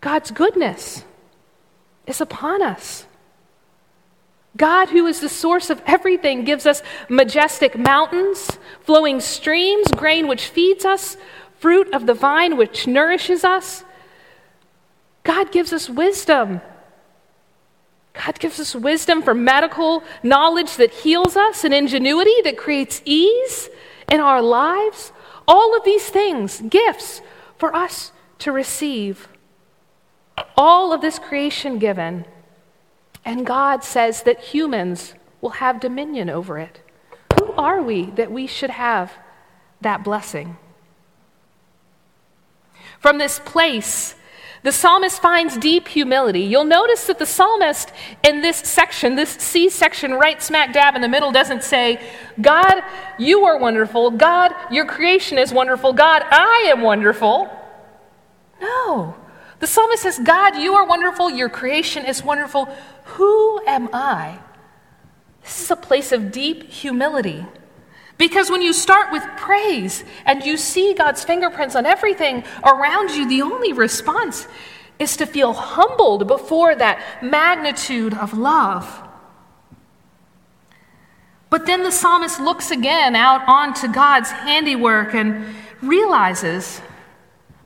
God's 0.00 0.30
goodness 0.30 1.04
is 2.06 2.22
upon 2.22 2.62
us. 2.62 3.04
God, 4.56 4.88
who 4.88 5.06
is 5.06 5.20
the 5.20 5.28
source 5.28 5.68
of 5.68 5.82
everything, 5.84 6.44
gives 6.44 6.64
us 6.64 6.82
majestic 7.10 7.76
mountains, 7.76 8.58
flowing 8.80 9.20
streams, 9.20 9.88
grain 9.88 10.28
which 10.28 10.46
feeds 10.46 10.86
us, 10.86 11.18
fruit 11.58 11.92
of 11.92 12.06
the 12.06 12.14
vine 12.14 12.56
which 12.56 12.86
nourishes 12.86 13.44
us. 13.44 13.84
God 15.24 15.52
gives 15.52 15.74
us 15.74 15.90
wisdom. 15.90 16.62
God 18.24 18.38
gives 18.38 18.58
us 18.58 18.74
wisdom 18.74 19.22
for 19.22 19.34
medical 19.34 20.02
knowledge 20.22 20.76
that 20.76 20.90
heals 20.90 21.36
us 21.36 21.64
and 21.64 21.74
ingenuity 21.74 22.40
that 22.44 22.56
creates 22.56 23.02
ease 23.04 23.68
in 24.10 24.20
our 24.20 24.40
lives. 24.40 25.12
All 25.46 25.76
of 25.76 25.84
these 25.84 26.08
things, 26.08 26.62
gifts 26.68 27.20
for 27.58 27.74
us 27.74 28.12
to 28.40 28.52
receive 28.52 29.28
all 30.56 30.92
of 30.92 31.00
this 31.00 31.18
creation 31.18 31.78
given, 31.78 32.24
and 33.24 33.46
God 33.46 33.84
says 33.84 34.22
that 34.22 34.40
humans 34.40 35.14
will 35.40 35.50
have 35.50 35.80
dominion 35.80 36.28
over 36.28 36.58
it. 36.58 36.80
Who 37.38 37.52
are 37.52 37.82
we 37.82 38.06
that 38.12 38.32
we 38.32 38.46
should 38.46 38.70
have 38.70 39.12
that 39.80 40.02
blessing? 40.02 40.56
From 42.98 43.18
this 43.18 43.38
place, 43.38 44.14
the 44.66 44.72
psalmist 44.72 45.22
finds 45.22 45.56
deep 45.56 45.86
humility. 45.86 46.40
You'll 46.40 46.64
notice 46.64 47.06
that 47.06 47.20
the 47.20 47.24
psalmist 47.24 47.92
in 48.24 48.40
this 48.40 48.56
section, 48.56 49.14
this 49.14 49.30
C 49.30 49.70
section 49.70 50.14
right 50.14 50.42
smack 50.42 50.72
dab 50.72 50.96
in 50.96 51.02
the 51.02 51.08
middle, 51.08 51.30
doesn't 51.30 51.62
say, 51.62 52.00
God, 52.40 52.82
you 53.16 53.44
are 53.44 53.58
wonderful. 53.58 54.10
God, 54.10 54.52
your 54.72 54.84
creation 54.84 55.38
is 55.38 55.52
wonderful. 55.52 55.92
God, 55.92 56.24
I 56.32 56.66
am 56.66 56.82
wonderful. 56.82 57.48
No. 58.60 59.14
The 59.60 59.68
psalmist 59.68 60.02
says, 60.02 60.18
God, 60.18 60.56
you 60.56 60.74
are 60.74 60.84
wonderful, 60.84 61.30
your 61.30 61.48
creation 61.48 62.04
is 62.04 62.24
wonderful. 62.24 62.64
Who 63.04 63.64
am 63.68 63.88
I? 63.92 64.40
This 65.44 65.60
is 65.60 65.70
a 65.70 65.76
place 65.76 66.10
of 66.10 66.32
deep 66.32 66.64
humility. 66.72 67.46
Because 68.18 68.50
when 68.50 68.62
you 68.62 68.72
start 68.72 69.12
with 69.12 69.22
praise 69.36 70.04
and 70.24 70.42
you 70.44 70.56
see 70.56 70.94
God's 70.94 71.22
fingerprints 71.22 71.76
on 71.76 71.84
everything 71.84 72.44
around 72.64 73.10
you, 73.10 73.28
the 73.28 73.42
only 73.42 73.72
response 73.72 74.48
is 74.98 75.18
to 75.18 75.26
feel 75.26 75.52
humbled 75.52 76.26
before 76.26 76.74
that 76.74 77.22
magnitude 77.22 78.14
of 78.14 78.32
love. 78.32 79.02
But 81.50 81.66
then 81.66 81.82
the 81.82 81.92
psalmist 81.92 82.40
looks 82.40 82.70
again 82.70 83.14
out 83.14 83.42
onto 83.46 83.92
God's 83.92 84.30
handiwork 84.30 85.14
and 85.14 85.44
realizes 85.82 86.80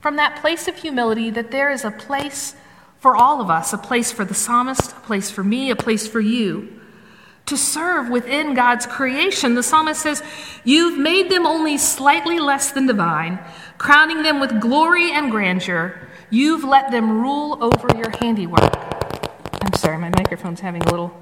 from 0.00 0.16
that 0.16 0.40
place 0.40 0.66
of 0.66 0.76
humility 0.76 1.30
that 1.30 1.50
there 1.50 1.70
is 1.70 1.84
a 1.84 1.90
place 1.90 2.56
for 2.98 3.16
all 3.16 3.40
of 3.40 3.48
us 3.48 3.72
a 3.72 3.78
place 3.78 4.12
for 4.12 4.24
the 4.24 4.34
psalmist, 4.34 4.92
a 4.92 5.00
place 5.00 5.30
for 5.30 5.44
me, 5.44 5.70
a 5.70 5.76
place 5.76 6.06
for 6.06 6.20
you 6.20 6.79
to 7.50 7.56
serve 7.56 8.08
within 8.08 8.54
God's 8.54 8.86
creation. 8.86 9.54
The 9.54 9.62
psalmist 9.62 10.00
says, 10.00 10.22
You've 10.64 10.98
made 10.98 11.30
them 11.30 11.46
only 11.46 11.76
slightly 11.78 12.38
less 12.38 12.70
than 12.70 12.86
divine, 12.86 13.40
crowning 13.76 14.22
them 14.22 14.40
with 14.40 14.60
glory 14.60 15.12
and 15.12 15.30
grandeur. 15.30 16.08
You've 16.30 16.64
let 16.64 16.92
them 16.92 17.20
rule 17.20 17.58
over 17.62 17.88
your 17.96 18.10
handiwork. 18.20 18.72
I'm 19.62 19.74
sorry, 19.74 19.98
my 19.98 20.10
microphone's 20.10 20.60
having 20.60 20.82
a 20.82 20.90
little. 20.90 21.12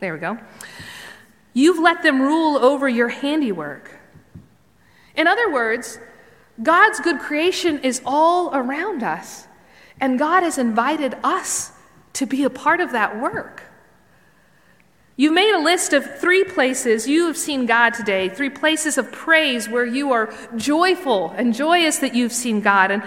There 0.00 0.12
we 0.12 0.18
go. 0.18 0.36
You've 1.52 1.78
let 1.78 2.02
them 2.02 2.20
rule 2.20 2.58
over 2.58 2.88
your 2.88 3.08
handiwork. 3.08 3.92
In 5.14 5.28
other 5.28 5.52
words, 5.52 6.00
God's 6.60 6.98
good 6.98 7.20
creation 7.20 7.78
is 7.78 8.02
all 8.04 8.52
around 8.52 9.04
us, 9.04 9.46
and 10.00 10.18
God 10.18 10.42
has 10.42 10.58
invited 10.58 11.16
us 11.22 11.70
to 12.14 12.26
be 12.26 12.42
a 12.42 12.50
part 12.50 12.80
of 12.80 12.90
that 12.90 13.20
work. 13.20 13.62
You 15.16 15.30
made 15.30 15.54
a 15.54 15.62
list 15.62 15.92
of 15.92 16.18
three 16.18 16.42
places 16.42 17.06
you 17.06 17.26
have 17.28 17.36
seen 17.36 17.66
God 17.66 17.90
today, 17.90 18.28
three 18.28 18.50
places 18.50 18.98
of 18.98 19.12
praise 19.12 19.68
where 19.68 19.86
you 19.86 20.10
are 20.10 20.34
joyful 20.56 21.30
and 21.36 21.54
joyous 21.54 21.98
that 21.98 22.16
you've 22.16 22.32
seen 22.32 22.60
God. 22.60 22.90
And 22.90 23.02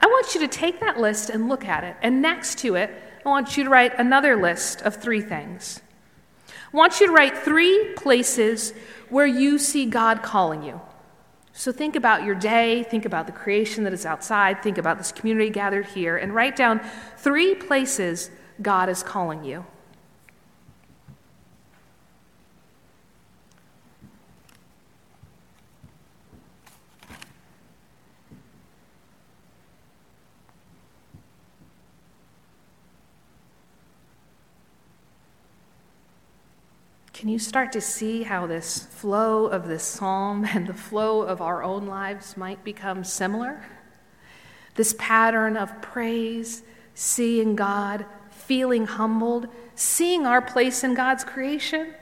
I 0.00 0.06
want 0.06 0.34
you 0.34 0.40
to 0.42 0.48
take 0.48 0.78
that 0.80 1.00
list 1.00 1.30
and 1.30 1.48
look 1.48 1.64
at 1.64 1.82
it. 1.82 1.96
And 2.00 2.22
next 2.22 2.58
to 2.58 2.76
it, 2.76 2.90
I 3.26 3.28
want 3.28 3.56
you 3.56 3.64
to 3.64 3.70
write 3.70 3.98
another 3.98 4.36
list 4.36 4.82
of 4.82 4.96
three 4.96 5.20
things. 5.20 5.80
I 6.48 6.76
want 6.76 7.00
you 7.00 7.08
to 7.08 7.12
write 7.12 7.36
three 7.36 7.92
places 7.96 8.72
where 9.08 9.26
you 9.26 9.58
see 9.58 9.86
God 9.86 10.22
calling 10.22 10.62
you. 10.62 10.80
So 11.52 11.72
think 11.72 11.96
about 11.96 12.22
your 12.22 12.36
day, 12.36 12.84
think 12.84 13.04
about 13.04 13.26
the 13.26 13.32
creation 13.32 13.82
that 13.82 13.92
is 13.92 14.06
outside, 14.06 14.62
think 14.62 14.78
about 14.78 14.96
this 14.96 15.10
community 15.10 15.50
gathered 15.50 15.86
here, 15.86 16.16
and 16.16 16.32
write 16.32 16.54
down 16.54 16.80
three 17.16 17.56
places 17.56 18.30
God 18.62 18.88
is 18.88 19.02
calling 19.02 19.42
you. 19.42 19.66
Can 37.18 37.28
you 37.28 37.40
start 37.40 37.72
to 37.72 37.80
see 37.80 38.22
how 38.22 38.46
this 38.46 38.78
flow 38.78 39.46
of 39.46 39.66
this 39.66 39.82
psalm 39.82 40.44
and 40.44 40.68
the 40.68 40.72
flow 40.72 41.22
of 41.22 41.42
our 41.42 41.64
own 41.64 41.88
lives 41.88 42.36
might 42.36 42.62
become 42.62 43.02
similar? 43.02 43.66
This 44.76 44.94
pattern 45.00 45.56
of 45.56 45.82
praise, 45.82 46.62
seeing 46.94 47.56
God, 47.56 48.06
feeling 48.30 48.86
humbled, 48.86 49.48
seeing 49.74 50.26
our 50.26 50.40
place 50.40 50.84
in 50.84 50.94
God's 50.94 51.24
creation. 51.24 51.92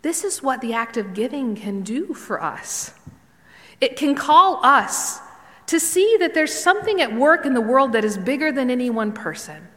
This 0.00 0.24
is 0.24 0.42
what 0.42 0.62
the 0.62 0.72
act 0.72 0.96
of 0.96 1.12
giving 1.12 1.54
can 1.54 1.82
do 1.82 2.14
for 2.14 2.42
us. 2.42 2.94
It 3.82 3.96
can 3.96 4.14
call 4.14 4.64
us 4.64 5.20
to 5.66 5.78
see 5.78 6.16
that 6.20 6.32
there's 6.32 6.54
something 6.54 7.02
at 7.02 7.14
work 7.14 7.44
in 7.44 7.52
the 7.52 7.60
world 7.60 7.92
that 7.92 8.04
is 8.06 8.16
bigger 8.16 8.50
than 8.50 8.70
any 8.70 8.88
one 8.88 9.12
person. 9.12 9.68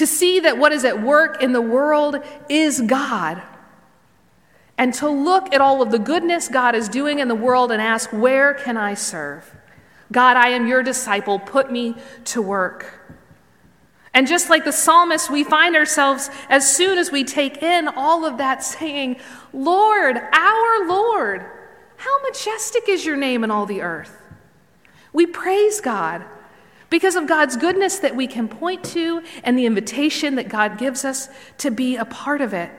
To 0.00 0.06
see 0.06 0.40
that 0.40 0.56
what 0.56 0.72
is 0.72 0.86
at 0.86 1.02
work 1.02 1.42
in 1.42 1.52
the 1.52 1.60
world 1.60 2.24
is 2.48 2.80
God. 2.80 3.42
And 4.78 4.94
to 4.94 5.10
look 5.10 5.52
at 5.52 5.60
all 5.60 5.82
of 5.82 5.90
the 5.90 5.98
goodness 5.98 6.48
God 6.48 6.74
is 6.74 6.88
doing 6.88 7.18
in 7.18 7.28
the 7.28 7.34
world 7.34 7.70
and 7.70 7.82
ask, 7.82 8.08
where 8.08 8.54
can 8.54 8.78
I 8.78 8.94
serve? 8.94 9.54
God, 10.10 10.38
I 10.38 10.48
am 10.48 10.66
your 10.66 10.82
disciple. 10.82 11.38
Put 11.38 11.70
me 11.70 11.96
to 12.24 12.40
work. 12.40 13.14
And 14.14 14.26
just 14.26 14.48
like 14.48 14.64
the 14.64 14.72
psalmist, 14.72 15.28
we 15.28 15.44
find 15.44 15.76
ourselves, 15.76 16.30
as 16.48 16.74
soon 16.74 16.96
as 16.96 17.12
we 17.12 17.22
take 17.22 17.62
in 17.62 17.86
all 17.86 18.24
of 18.24 18.38
that, 18.38 18.64
saying, 18.64 19.20
Lord, 19.52 20.16
our 20.16 20.88
Lord, 20.88 21.44
how 21.98 22.22
majestic 22.22 22.88
is 22.88 23.04
your 23.04 23.18
name 23.18 23.44
in 23.44 23.50
all 23.50 23.66
the 23.66 23.82
earth. 23.82 24.16
We 25.12 25.26
praise 25.26 25.82
God 25.82 26.24
because 26.90 27.14
of 27.14 27.26
God's 27.26 27.56
goodness 27.56 28.00
that 28.00 28.16
we 28.16 28.26
can 28.26 28.48
point 28.48 28.84
to 28.84 29.22
and 29.44 29.56
the 29.56 29.64
invitation 29.64 30.34
that 30.34 30.48
God 30.48 30.76
gives 30.76 31.04
us 31.04 31.28
to 31.58 31.70
be 31.70 31.96
a 31.96 32.04
part 32.04 32.40
of 32.40 32.52
it. 32.52 32.70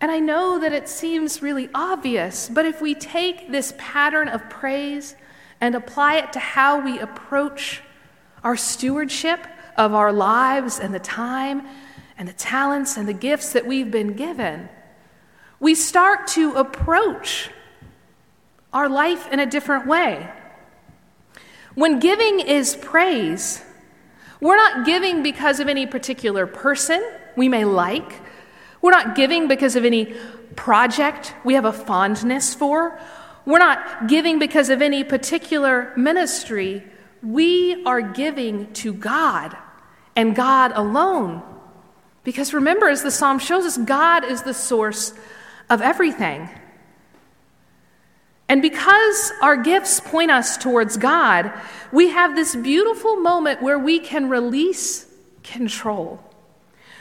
And 0.00 0.10
I 0.10 0.20
know 0.20 0.58
that 0.60 0.72
it 0.72 0.88
seems 0.88 1.42
really 1.42 1.68
obvious, 1.74 2.48
but 2.48 2.64
if 2.64 2.80
we 2.80 2.94
take 2.94 3.50
this 3.50 3.74
pattern 3.78 4.28
of 4.28 4.48
praise 4.48 5.16
and 5.60 5.74
apply 5.74 6.16
it 6.16 6.32
to 6.32 6.38
how 6.38 6.80
we 6.80 6.98
approach 6.98 7.82
our 8.42 8.56
stewardship 8.56 9.46
of 9.76 9.92
our 9.94 10.12
lives 10.12 10.78
and 10.78 10.94
the 10.94 11.00
time 11.00 11.66
and 12.16 12.28
the 12.28 12.32
talents 12.32 12.96
and 12.96 13.08
the 13.08 13.12
gifts 13.12 13.52
that 13.52 13.66
we've 13.66 13.90
been 13.90 14.14
given, 14.14 14.68
we 15.60 15.74
start 15.74 16.28
to 16.28 16.54
approach 16.54 17.50
our 18.72 18.88
life 18.88 19.30
in 19.32 19.40
a 19.40 19.46
different 19.46 19.86
way. 19.86 20.30
When 21.78 22.00
giving 22.00 22.40
is 22.40 22.74
praise, 22.74 23.62
we're 24.40 24.56
not 24.56 24.84
giving 24.84 25.22
because 25.22 25.60
of 25.60 25.68
any 25.68 25.86
particular 25.86 26.44
person 26.44 27.00
we 27.36 27.48
may 27.48 27.64
like. 27.64 28.20
We're 28.82 28.90
not 28.90 29.14
giving 29.14 29.46
because 29.46 29.76
of 29.76 29.84
any 29.84 30.06
project 30.56 31.36
we 31.44 31.54
have 31.54 31.64
a 31.64 31.72
fondness 31.72 32.52
for. 32.52 32.98
We're 33.46 33.60
not 33.60 34.08
giving 34.08 34.40
because 34.40 34.70
of 34.70 34.82
any 34.82 35.04
particular 35.04 35.92
ministry. 35.96 36.82
We 37.22 37.84
are 37.84 38.02
giving 38.02 38.72
to 38.72 38.92
God 38.92 39.56
and 40.16 40.34
God 40.34 40.72
alone. 40.74 41.42
Because 42.24 42.52
remember, 42.52 42.88
as 42.88 43.04
the 43.04 43.12
psalm 43.12 43.38
shows 43.38 43.64
us, 43.64 43.78
God 43.78 44.24
is 44.24 44.42
the 44.42 44.52
source 44.52 45.14
of 45.70 45.80
everything. 45.80 46.50
And 48.48 48.62
because 48.62 49.32
our 49.42 49.56
gifts 49.56 50.00
point 50.00 50.30
us 50.30 50.56
towards 50.56 50.96
God, 50.96 51.52
we 51.92 52.08
have 52.08 52.34
this 52.34 52.56
beautiful 52.56 53.16
moment 53.16 53.60
where 53.60 53.78
we 53.78 53.98
can 53.98 54.30
release 54.30 55.06
control, 55.42 56.22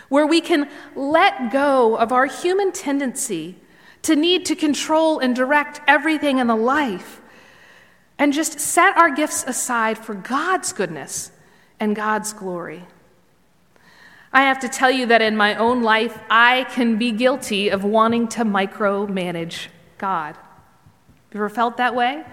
where 0.10 0.27
we 0.27 0.42
can 0.42 0.70
let 0.96 1.51
go 1.51 1.96
of 1.98 2.12
our 2.12 2.25
human 2.25 2.74
tendency 2.74 3.56
to 4.01 4.16
need 4.16 4.46
to 4.46 4.56
control 4.56 5.20
and 5.20 5.36
direct 5.36 5.82
everything 5.88 6.39
in 6.39 6.48
the 6.48 6.56
life, 6.56 7.22
and 8.18 8.34
just 8.34 8.60
set 8.60 8.98
our 8.98 9.10
gifts 9.10 9.44
aside 9.48 9.98
for 9.98 10.16
God's 10.16 10.74
goodness 10.74 11.32
and 11.80 11.96
God's 11.96 12.34
glory. 12.34 12.86
I 14.34 14.44
have 14.44 14.60
to 14.60 14.70
tell 14.70 14.92
you 14.92 15.06
that 15.08 15.22
in 15.22 15.38
my 15.38 15.56
own 15.56 15.82
life, 15.82 16.20
I 16.30 16.66
can 16.66 16.98
be 16.98 17.12
guilty 17.12 17.70
of 17.70 17.84
wanting 17.84 18.27
to 18.30 18.44
micromanage 18.44 19.68
God. 19.98 20.38
You 21.34 21.40
ever 21.40 21.50
felt 21.50 21.78
that 21.78 21.96
way? 21.96 22.24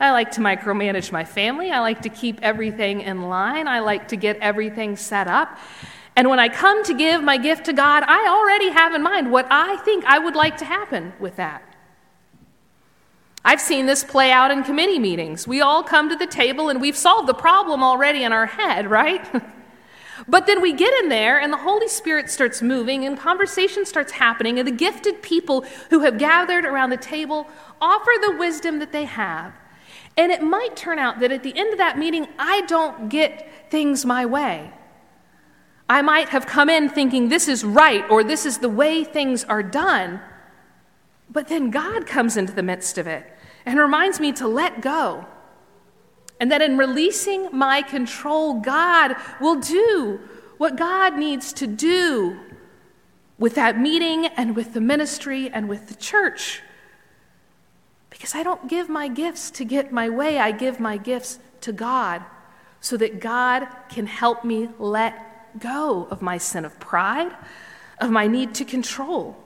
I 0.00 0.10
like 0.10 0.32
to 0.32 0.40
micromanage 0.40 1.12
my 1.12 1.24
family. 1.24 1.70
I 1.70 1.80
like 1.80 2.02
to 2.02 2.08
keep 2.08 2.40
everything 2.42 3.00
in 3.00 3.22
line. 3.22 3.68
I 3.68 3.78
like 3.80 4.08
to 4.08 4.16
get 4.16 4.36
everything 4.38 4.96
set 4.96 5.28
up. 5.28 5.56
And 6.16 6.28
when 6.28 6.38
I 6.38 6.48
come 6.48 6.84
to 6.84 6.94
give 6.94 7.22
my 7.22 7.38
gift 7.38 7.64
to 7.66 7.72
God, 7.72 8.04
I 8.06 8.28
already 8.28 8.70
have 8.70 8.94
in 8.94 9.02
mind 9.02 9.32
what 9.32 9.46
I 9.50 9.76
think 9.78 10.04
I 10.04 10.18
would 10.18 10.34
like 10.34 10.58
to 10.58 10.64
happen 10.64 11.12
with 11.18 11.36
that. 11.36 11.62
I've 13.44 13.60
seen 13.60 13.86
this 13.86 14.02
play 14.04 14.30
out 14.30 14.50
in 14.50 14.62
committee 14.62 14.98
meetings. 14.98 15.46
We 15.46 15.60
all 15.60 15.82
come 15.82 16.08
to 16.08 16.16
the 16.16 16.26
table 16.26 16.68
and 16.70 16.80
we've 16.80 16.96
solved 16.96 17.28
the 17.28 17.34
problem 17.34 17.82
already 17.82 18.24
in 18.24 18.32
our 18.32 18.46
head, 18.46 18.90
right? 18.90 19.26
But 20.28 20.46
then 20.46 20.60
we 20.60 20.72
get 20.72 20.92
in 21.02 21.08
there, 21.08 21.40
and 21.40 21.52
the 21.52 21.58
Holy 21.58 21.88
Spirit 21.88 22.30
starts 22.30 22.62
moving, 22.62 23.04
and 23.04 23.18
conversation 23.18 23.84
starts 23.84 24.12
happening, 24.12 24.58
and 24.58 24.66
the 24.66 24.72
gifted 24.72 25.22
people 25.22 25.64
who 25.90 26.00
have 26.00 26.18
gathered 26.18 26.64
around 26.64 26.90
the 26.90 26.96
table 26.96 27.46
offer 27.80 28.10
the 28.20 28.36
wisdom 28.36 28.78
that 28.78 28.92
they 28.92 29.04
have. 29.04 29.52
And 30.16 30.30
it 30.30 30.42
might 30.42 30.76
turn 30.76 30.98
out 30.98 31.20
that 31.20 31.32
at 31.32 31.42
the 31.42 31.56
end 31.56 31.72
of 31.72 31.78
that 31.78 31.98
meeting, 31.98 32.28
I 32.38 32.62
don't 32.62 33.08
get 33.08 33.70
things 33.70 34.04
my 34.04 34.24
way. 34.24 34.72
I 35.88 36.02
might 36.02 36.30
have 36.30 36.46
come 36.46 36.70
in 36.70 36.88
thinking 36.88 37.28
this 37.28 37.48
is 37.48 37.64
right 37.64 38.08
or 38.08 38.24
this 38.24 38.46
is 38.46 38.58
the 38.58 38.68
way 38.68 39.04
things 39.04 39.44
are 39.44 39.62
done. 39.62 40.20
But 41.28 41.48
then 41.48 41.70
God 41.70 42.06
comes 42.06 42.36
into 42.36 42.52
the 42.52 42.62
midst 42.62 42.96
of 42.96 43.06
it 43.06 43.30
and 43.66 43.78
reminds 43.78 44.20
me 44.20 44.32
to 44.32 44.46
let 44.46 44.80
go 44.80 45.26
and 46.40 46.50
that 46.50 46.62
in 46.62 46.76
releasing 46.76 47.48
my 47.56 47.82
control, 47.82 48.60
God 48.60 49.16
will 49.40 49.56
do 49.56 50.20
what 50.58 50.76
God 50.76 51.16
needs 51.16 51.52
to 51.54 51.66
do 51.66 52.38
with 53.38 53.54
that 53.54 53.78
meeting 53.78 54.26
and 54.26 54.54
with 54.56 54.74
the 54.74 54.80
ministry 54.80 55.50
and 55.50 55.68
with 55.68 55.88
the 55.88 55.94
church. 55.94 56.62
Because 58.10 58.34
I 58.34 58.42
don't 58.42 58.68
give 58.68 58.88
my 58.88 59.08
gifts 59.08 59.50
to 59.52 59.64
get 59.64 59.92
my 59.92 60.08
way, 60.08 60.38
I 60.38 60.52
give 60.52 60.78
my 60.78 60.96
gifts 60.96 61.38
to 61.62 61.72
God 61.72 62.22
so 62.80 62.96
that 62.96 63.20
God 63.20 63.66
can 63.88 64.06
help 64.06 64.44
me 64.44 64.68
let 64.78 65.58
go 65.58 66.06
of 66.10 66.22
my 66.22 66.38
sin 66.38 66.64
of 66.64 66.78
pride, 66.78 67.32
of 67.98 68.10
my 68.10 68.26
need 68.26 68.54
to 68.56 68.64
control. 68.64 69.36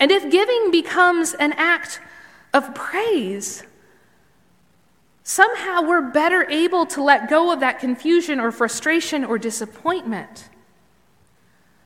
And 0.00 0.10
if 0.10 0.30
giving 0.30 0.70
becomes 0.70 1.34
an 1.34 1.52
act 1.52 2.00
of 2.52 2.74
praise, 2.74 3.64
somehow 5.24 5.82
we're 5.82 6.10
better 6.10 6.48
able 6.50 6.86
to 6.86 7.02
let 7.02 7.28
go 7.28 7.50
of 7.50 7.60
that 7.60 7.80
confusion 7.80 8.38
or 8.38 8.52
frustration 8.52 9.24
or 9.24 9.38
disappointment. 9.38 10.48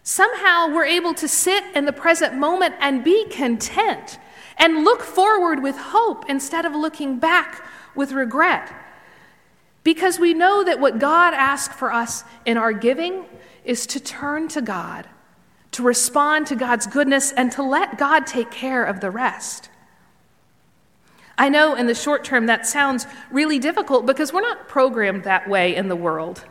Somehow 0.02 0.68
we're 0.68 0.84
able 0.84 1.14
to 1.14 1.28
sit 1.28 1.64
in 1.74 1.84
the 1.84 1.92
present 1.92 2.34
moment 2.34 2.74
and 2.80 3.04
be 3.04 3.26
content 3.28 4.18
and 4.58 4.84
look 4.84 5.02
forward 5.02 5.62
with 5.62 5.76
hope 5.76 6.28
instead 6.28 6.64
of 6.64 6.74
looking 6.74 7.18
back 7.18 7.64
with 7.94 8.12
regret. 8.12 8.74
Because 9.84 10.18
we 10.18 10.34
know 10.34 10.64
that 10.64 10.80
what 10.80 10.98
God 10.98 11.32
asks 11.32 11.74
for 11.74 11.92
us 11.92 12.24
in 12.44 12.56
our 12.56 12.72
giving 12.72 13.24
is 13.64 13.86
to 13.86 14.00
turn 14.00 14.48
to 14.48 14.60
God, 14.60 15.06
to 15.72 15.82
respond 15.82 16.46
to 16.48 16.56
God's 16.56 16.86
goodness, 16.86 17.30
and 17.32 17.52
to 17.52 17.62
let 17.62 17.98
God 17.98 18.26
take 18.26 18.50
care 18.50 18.84
of 18.84 19.00
the 19.00 19.10
rest. 19.10 19.68
I 21.38 21.48
know 21.48 21.76
in 21.76 21.86
the 21.86 21.94
short 21.94 22.24
term 22.24 22.46
that 22.46 22.66
sounds 22.66 23.06
really 23.30 23.60
difficult 23.60 24.04
because 24.04 24.32
we're 24.32 24.40
not 24.40 24.68
programmed 24.68 25.24
that 25.24 25.48
way 25.48 25.76
in 25.76 25.88
the 25.88 25.96
world. 25.96 26.44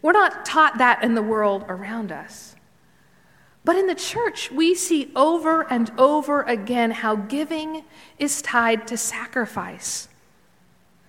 We're 0.00 0.12
not 0.12 0.46
taught 0.46 0.78
that 0.78 1.02
in 1.02 1.16
the 1.16 1.22
world 1.22 1.64
around 1.68 2.12
us. 2.12 2.54
But 3.64 3.74
in 3.74 3.88
the 3.88 3.96
church, 3.96 4.52
we 4.52 4.76
see 4.76 5.10
over 5.16 5.62
and 5.62 5.90
over 5.98 6.42
again 6.42 6.92
how 6.92 7.16
giving 7.16 7.82
is 8.16 8.40
tied 8.40 8.86
to 8.86 8.96
sacrifice 8.96 10.08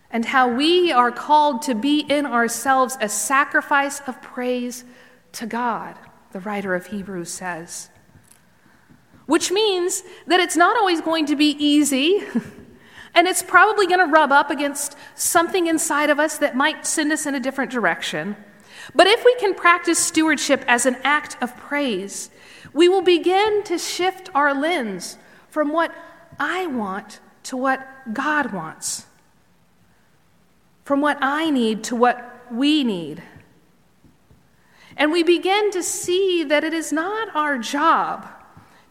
and 0.10 0.26
how 0.26 0.48
we 0.48 0.91
are 0.91 1.12
called 1.12 1.62
to 1.63 1.76
be 1.76 2.00
in 2.00 2.26
ourselves 2.26 2.98
a 3.00 3.10
sacrifice 3.10 4.00
of 4.08 4.20
praise 4.22 4.84
to 5.34 5.46
God, 5.46 5.96
the 6.32 6.39
writer 6.39 6.74
of 6.74 6.88
Hebrews 6.88 7.30
says 7.30 7.89
which 9.28 9.52
means 9.52 10.04
that 10.26 10.40
it's 10.40 10.56
not 10.56 10.76
always 10.76 11.02
going 11.02 11.28
to 11.28 11.36
be 11.36 11.52
easy. 11.63 12.24
and 13.13 13.28
it's 13.28 13.44
probably 13.44 13.86
going 13.86 14.00
to 14.00 14.12
rub 14.12 14.32
up 14.32 14.50
against 14.50 14.98
something 15.16 15.68
inside 15.68 16.10
of 16.10 16.20
us 16.20 16.40
that 16.40 16.56
might 16.56 16.88
send 16.88 17.12
us 17.12 17.26
in 17.26 17.36
a 17.36 17.40
different 17.40 17.72
direction. 17.72 18.36
But 18.96 19.08
if 19.08 19.24
we 19.26 19.36
can 19.36 19.54
practice 19.54 20.00
stewardship 20.00 20.63
as 20.68 20.86
an 20.86 20.98
act 21.04 21.38
of 21.42 21.56
praise, 21.58 22.30
we 22.74 22.90
will 22.90 23.02
begin 23.02 23.63
to 23.63 23.78
shift 23.78 24.30
our 24.34 24.54
lens 24.54 25.18
from 25.50 25.72
what 25.72 25.94
I 26.40 26.68
want 26.68 27.20
to 27.44 27.58
what 27.58 28.13
God 28.13 28.54
wants, 28.54 29.06
from 30.84 31.02
what 31.02 31.18
I 31.22 31.50
need 31.50 31.84
to 31.86 31.96
what 31.96 32.46
we 32.52 32.84
need. 32.84 33.22
And 34.96 35.12
we 35.12 35.24
begin 35.24 35.72
to 35.72 35.84
see 35.84 36.44
that 36.46 36.63
it 36.63 36.74
is 36.74 36.92
not 36.92 37.36
our 37.36 37.58
job 37.58 38.28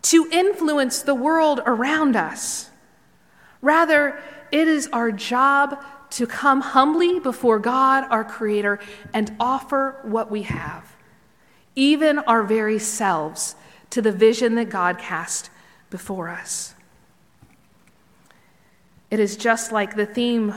to 0.02 0.28
influence 0.30 1.02
the 1.02 1.14
world 1.14 1.60
around 1.66 2.16
us. 2.16 2.70
Rather, 3.60 4.18
it 4.52 4.68
is 4.68 4.88
our 4.92 5.10
job 5.10 5.82
to 6.10 6.26
come 6.26 6.60
humbly 6.60 7.18
before 7.18 7.58
God, 7.58 8.04
our 8.10 8.24
Creator, 8.24 8.78
and 9.12 9.34
offer 9.40 9.98
what 10.02 10.30
we 10.30 10.42
have, 10.42 10.96
even 11.74 12.18
our 12.20 12.44
very 12.44 12.78
selves, 12.78 13.56
to 13.90 14.00
the 14.00 14.12
vision 14.12 14.54
that 14.54 14.68
God 14.68 14.98
cast 14.98 15.50
before 15.90 16.28
us. 16.28 16.74
it 19.10 19.20
is 19.20 19.36
just 19.36 19.72
like 19.72 19.96
the 19.96 20.06
theme 20.06 20.54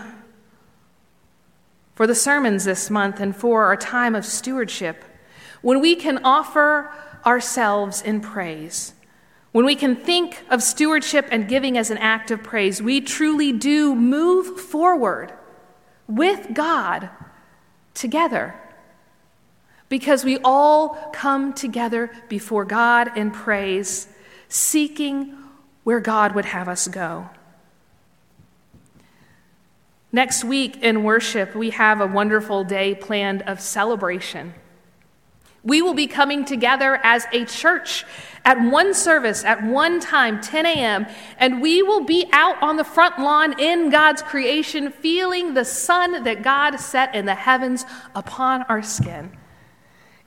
for 1.95 2.07
the 2.07 2.15
sermons 2.15 2.65
this 2.65 2.89
month 2.89 3.19
and 3.19 3.35
for 3.35 3.65
our 3.65 3.77
time 3.77 4.15
of 4.15 4.25
stewardship. 4.25 5.03
When 5.61 5.81
we 5.81 5.95
can 5.95 6.19
offer 6.23 6.91
ourselves 7.25 8.01
in 8.01 8.21
praise, 8.21 8.93
when 9.51 9.65
we 9.65 9.75
can 9.75 9.95
think 9.95 10.43
of 10.49 10.61
stewardship 10.61 11.27
and 11.31 11.47
giving 11.47 11.77
as 11.77 11.89
an 11.89 11.97
act 11.97 12.29
of 12.29 12.43
praise, 12.43 12.81
we 12.81 13.01
truly 13.01 13.51
do 13.51 13.95
move 13.95 14.59
forward 14.59 15.33
with 16.07 16.53
God 16.53 17.09
together. 17.93 18.55
Because 19.89 20.23
we 20.23 20.37
all 20.43 21.09
come 21.13 21.53
together 21.53 22.11
before 22.27 22.63
God 22.63 23.17
in 23.17 23.31
praise, 23.31 24.07
seeking 24.47 25.35
where 25.83 25.99
God 25.99 26.35
would 26.35 26.45
have 26.45 26.67
us 26.67 26.87
go. 26.87 27.29
Next 30.11 30.43
week 30.43 30.77
in 30.77 31.03
worship, 31.03 31.55
we 31.55 31.71
have 31.71 32.01
a 32.01 32.07
wonderful 32.07 32.63
day 32.63 32.93
planned 32.93 33.41
of 33.43 33.59
celebration. 33.59 34.53
We 35.63 35.81
will 35.81 35.93
be 35.93 36.07
coming 36.07 36.45
together 36.45 36.99
as 37.03 37.25
a 37.33 37.45
church 37.45 38.05
at 38.45 38.61
one 38.61 38.93
service 38.93 39.43
at 39.43 39.63
one 39.63 39.99
time, 39.99 40.41
10 40.41 40.65
a.m., 40.65 41.05
and 41.37 41.61
we 41.61 41.83
will 41.83 42.05
be 42.05 42.27
out 42.31 42.61
on 42.63 42.77
the 42.77 42.83
front 42.83 43.19
lawn 43.19 43.59
in 43.59 43.89
God's 43.89 44.21
creation, 44.21 44.91
feeling 44.91 45.53
the 45.53 45.65
sun 45.65 46.23
that 46.23 46.41
God 46.41 46.77
set 46.77 47.13
in 47.13 47.25
the 47.25 47.35
heavens 47.35 47.85
upon 48.15 48.63
our 48.63 48.81
skin. 48.81 49.37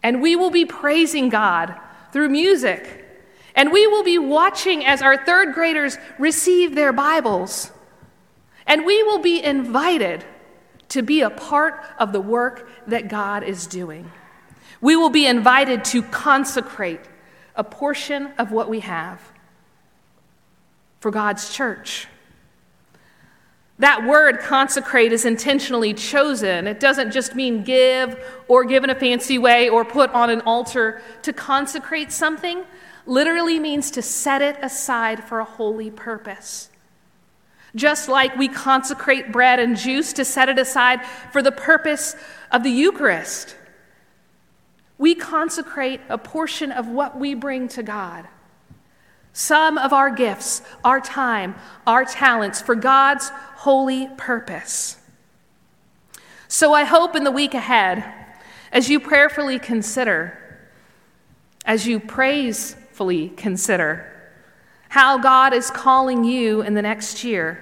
And 0.03 0.21
we 0.21 0.37
will 0.37 0.51
be 0.51 0.65
praising 0.65 1.29
God 1.31 1.75
through 2.13 2.29
music. 2.29 2.99
And 3.55 3.73
we 3.73 3.87
will 3.87 4.05
be 4.05 4.19
watching 4.19 4.85
as 4.85 5.01
our 5.01 5.25
third 5.25 5.55
graders 5.55 5.97
receive 6.19 6.75
their 6.75 6.93
Bibles. 6.93 7.71
And 8.67 8.85
we 8.85 9.03
will 9.03 9.19
be 9.19 9.43
invited 9.43 10.25
to 10.91 11.03
be 11.03 11.23
a 11.23 11.31
part 11.31 11.83
of 11.99 12.13
the 12.13 12.21
work 12.21 12.69
that 12.87 13.09
God 13.09 13.43
is 13.43 13.67
doing. 13.67 14.11
We 14.83 14.97
will 14.97 15.11
be 15.11 15.27
invited 15.27 15.85
to 15.87 16.03
consecrate 16.03 17.01
a 17.57 17.65
portion 17.65 18.33
of 18.37 18.51
what 18.53 18.69
we 18.69 18.81
have 18.81 19.21
for 21.01 21.11
God's 21.11 21.55
church. 21.55 22.09
That 23.79 24.07
word 24.07 24.41
consecrate 24.41 25.13
is 25.13 25.25
intentionally 25.25 25.95
chosen. 25.95 26.67
It 26.67 26.79
doesn't 26.79 27.13
just 27.13 27.35
mean 27.35 27.65
give 27.65 28.23
or 28.47 28.65
give 28.65 28.85
in 28.85 28.91
a 28.91 28.95
fancy 28.95 29.39
way 29.39 29.69
or 29.69 29.85
put 29.85 30.11
on 30.11 30.31
an 30.31 30.41
altar. 30.43 31.01
To 31.23 31.33
consecrate 31.33 32.13
something 32.13 32.65
literally 33.07 33.59
means 33.59 33.91
to 33.93 34.03
set 34.03 34.43
it 34.43 34.57
aside 34.63 35.25
for 35.25 35.41
a 35.41 35.45
holy 35.45 35.91
purpose. 35.91 36.71
Just 37.75 38.09
like 38.09 38.37
we 38.37 38.49
consecrate 38.49 39.33
bread 39.33 39.59
and 39.59 39.77
juice 39.77 40.13
to 40.15 40.25
set 40.25 40.49
it 40.49 40.59
aside 40.59 41.01
for 41.33 41.43
the 41.43 41.53
purpose 41.53 42.15
of 42.51 42.63
the 42.63 42.71
Eucharist, 42.71 43.57
we 45.03 45.17
consecrate 45.17 46.01
a 46.09 46.17
portion 46.17 46.71
of 46.71 46.87
what 46.87 47.19
we 47.19 47.35
bring 47.35 47.67
to 47.67 47.83
God. 47.83 48.25
Some 49.33 49.77
of 49.77 49.93
our 49.93 50.11
gifts, 50.11 50.63
our 50.85 51.01
time, 51.01 51.57
our 51.89 52.05
talents 52.05 52.61
for 52.61 52.77
God's 52.77 53.31
holy 53.57 54.07
purpose. 54.17 55.01
So 56.47 56.73
I 56.73 56.85
hope 56.85 57.17
in 57.17 57.25
the 57.25 57.33
week 57.33 57.53
ahead, 57.53 58.05
as 58.71 58.89
you 58.89 59.01
prayerfully 59.01 59.59
consider, 59.59 60.39
as 61.65 61.85
you 61.85 61.99
praisefully 61.99 63.31
consider, 63.31 64.07
how 64.89 65.19
God 65.19 65.53
is 65.53 65.69
calling 65.69 66.23
you 66.23 66.63
in 66.63 66.75
the 66.75 66.83
next 66.83 67.25
year, 67.25 67.59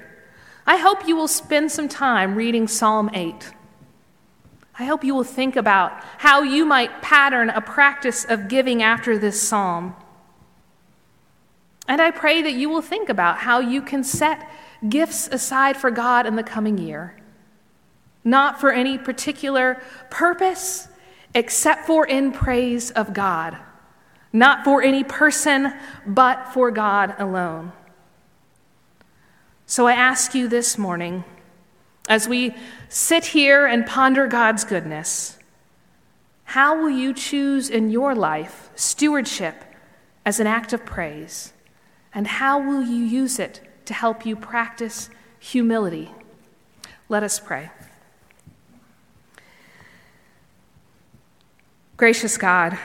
I 0.67 0.77
hope 0.77 1.09
you 1.09 1.17
will 1.17 1.27
spend 1.27 1.73
some 1.73 1.89
time 1.89 2.35
reading 2.35 2.69
Psalm 2.69 3.09
8. 3.15 3.51
I 4.79 4.85
hope 4.85 5.05
you 5.05 5.15
will 5.15 5.25
think 5.25 5.57
about 5.57 5.93
how 6.19 6.43
you 6.43 6.65
might 6.65 7.03
pattern 7.03 7.51
a 7.51 7.61
practice 7.61 8.25
of 8.25 8.49
giving 8.49 8.83
after 8.83 9.19
this 9.19 9.41
psalm. 9.41 9.95
And 11.87 12.01
I 12.01 12.11
pray 12.11 12.41
that 12.43 12.53
you 12.53 12.69
will 12.71 12.83
think 12.83 13.09
about 13.09 13.39
how 13.39 13.61
you 13.61 13.83
can 13.83 14.05
set 14.05 14.49
gifts 14.89 15.29
aside 15.29 15.77
for 15.77 15.91
God 15.91 16.27
in 16.27 16.37
the 16.37 16.43
coming 16.43 16.79
year, 16.79 17.17
not 18.25 18.61
for 18.61 18.71
any 18.71 18.97
particular 18.97 19.83
purpose 20.09 20.89
except 21.35 21.87
for 21.87 22.07
in 22.07 22.33
praise 22.33 22.91
of 22.93 23.13
God 23.13 23.59
not 24.33 24.65
for 24.65 24.83
any 24.83 25.05
person, 25.05 25.73
but 26.07 26.53
for 26.53 26.71
God 26.71 27.15
alone. 27.19 27.73
So 29.67 29.87
I 29.87 29.93
ask 29.93 30.35
you 30.35 30.49
this 30.49 30.79
morning, 30.79 31.25
as 32.09 32.29
we 32.29 32.55
sit 32.89 33.27
here 33.27 33.67
and 33.67 33.87
ponder 33.87 34.27
God's 34.27 34.65
goodness, 34.65 35.39
how 36.45 36.81
will 36.81 36.91
you 36.91 37.15
choose 37.15 37.71
in 37.71 37.91
your 37.91 38.15
life 38.15 38.71
stewardship 38.75 39.65
as 40.25 40.41
an 40.41 40.47
act 40.47 40.73
of 40.73 40.85
praise? 40.85 41.53
And 42.13 42.27
how 42.27 42.59
will 42.61 42.83
you 42.83 43.05
use 43.05 43.39
it 43.39 43.61
to 43.87 43.95
help 43.95 44.27
you 44.27 44.35
practice 44.35 45.11
humility? 45.39 46.11
Let 47.09 47.23
us 47.23 47.39
pray. 47.39 47.71
Gracious 51.97 52.37
God, 52.37 52.79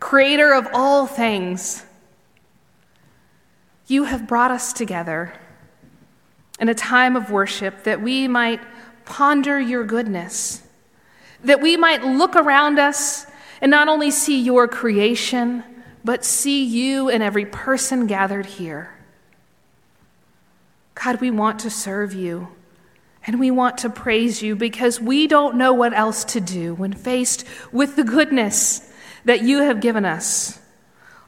creator 0.00 0.52
of 0.52 0.68
all 0.74 1.06
things, 1.06 1.84
you 3.86 4.04
have 4.04 4.26
brought 4.26 4.50
us 4.50 4.72
together 4.72 5.32
in 6.62 6.68
a 6.68 6.74
time 6.74 7.16
of 7.16 7.28
worship 7.28 7.82
that 7.82 8.00
we 8.00 8.28
might 8.28 8.60
ponder 9.04 9.60
your 9.60 9.82
goodness, 9.82 10.62
that 11.42 11.60
we 11.60 11.76
might 11.76 12.04
look 12.04 12.36
around 12.36 12.78
us 12.78 13.26
and 13.60 13.68
not 13.68 13.88
only 13.88 14.12
see 14.12 14.40
your 14.40 14.68
creation, 14.68 15.64
but 16.04 16.24
see 16.24 16.62
you 16.62 17.08
in 17.08 17.20
every 17.20 17.44
person 17.44 18.06
gathered 18.06 18.46
here. 18.46 18.94
God, 20.94 21.20
we 21.20 21.32
want 21.32 21.58
to 21.58 21.70
serve 21.70 22.14
you 22.14 22.46
and 23.26 23.40
we 23.40 23.50
want 23.50 23.78
to 23.78 23.90
praise 23.90 24.40
you 24.40 24.54
because 24.54 25.00
we 25.00 25.26
don't 25.26 25.56
know 25.56 25.72
what 25.72 25.92
else 25.92 26.22
to 26.26 26.40
do 26.40 26.74
when 26.74 26.92
faced 26.92 27.44
with 27.72 27.96
the 27.96 28.04
goodness 28.04 28.88
that 29.24 29.42
you 29.42 29.62
have 29.62 29.80
given 29.80 30.04
us. 30.04 30.60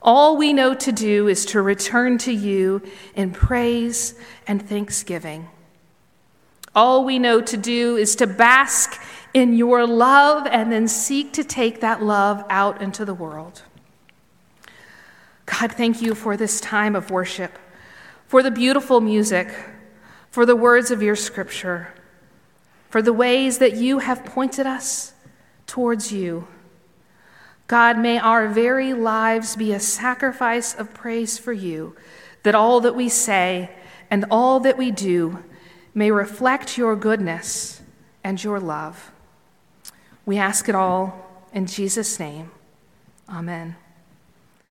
All 0.05 0.37
we 0.37 0.53
know 0.53 0.75
to 0.75 0.93
do 0.93 1.29
is 1.29 1.47
to 1.47 1.63
return 1.63 2.19
to 2.19 2.33
you 2.33 2.83
in 3.15 3.31
praise 3.31 4.15
and 4.47 4.61
thanksgiving. 4.61 5.49
All 6.75 7.07
we 7.07 7.19
know 7.19 7.41
to 7.41 7.57
do 7.57 7.97
is 7.97 8.15
to 8.17 8.27
bask 8.27 9.01
in 9.33 9.57
your 9.57 9.87
love 9.87 10.47
and 10.47 10.71
then 10.71 10.89
seek 10.89 11.33
to 11.33 11.43
take 11.43 11.81
that 11.81 12.03
love 12.03 12.45
out 12.51 12.83
into 12.83 13.07
the 13.07 13.15
world. 13.15 13.63
God, 15.47 15.73
thank 15.73 16.03
you 16.03 16.15
for 16.15 16.37
this 16.37 16.61
time 16.61 16.95
of 16.95 17.11
worship, 17.11 17.59
for 18.27 18.43
the 18.43 18.51
beautiful 18.51 19.01
music, 19.01 19.49
for 20.31 20.45
the 20.45 20.57
words 20.57 20.91
of 20.91 21.03
your 21.03 21.17
scripture, 21.17 21.95
for 22.91 23.01
the 23.01 23.13
ways 23.13 23.59
that 23.59 23.75
you 23.75 24.01
have 24.01 24.25
pointed 24.27 24.67
us 24.67 25.15
towards 25.67 26.13
you. 26.13 26.47
God, 27.67 27.99
may 27.99 28.19
our 28.19 28.49
very 28.49 28.93
lives 28.93 29.57
be 29.57 29.73
a 29.73 29.81
sacrifice 29.81 30.75
of 30.75 30.93
praise 30.93 31.39
for 31.39 31.53
you, 31.53 31.97
that 32.43 32.55
all 32.55 32.81
that 32.81 32.95
we 32.95 33.09
say 33.09 33.71
and 34.11 34.27
all 34.31 34.61
that 34.61 34.77
we 34.77 34.91
do 34.91 35.43
may 35.95 36.11
reflect 36.11 36.77
your 36.77 36.95
goodness 36.95 37.81
and 38.23 38.43
your 38.43 38.61
love. 38.61 39.13
We 40.27 40.39
ask 40.39 40.69
it 40.69 40.75
all 40.75 41.47
in 41.53 41.67
Jesus' 41.67 42.19
name. 42.19 42.51
Amen. 43.29 43.77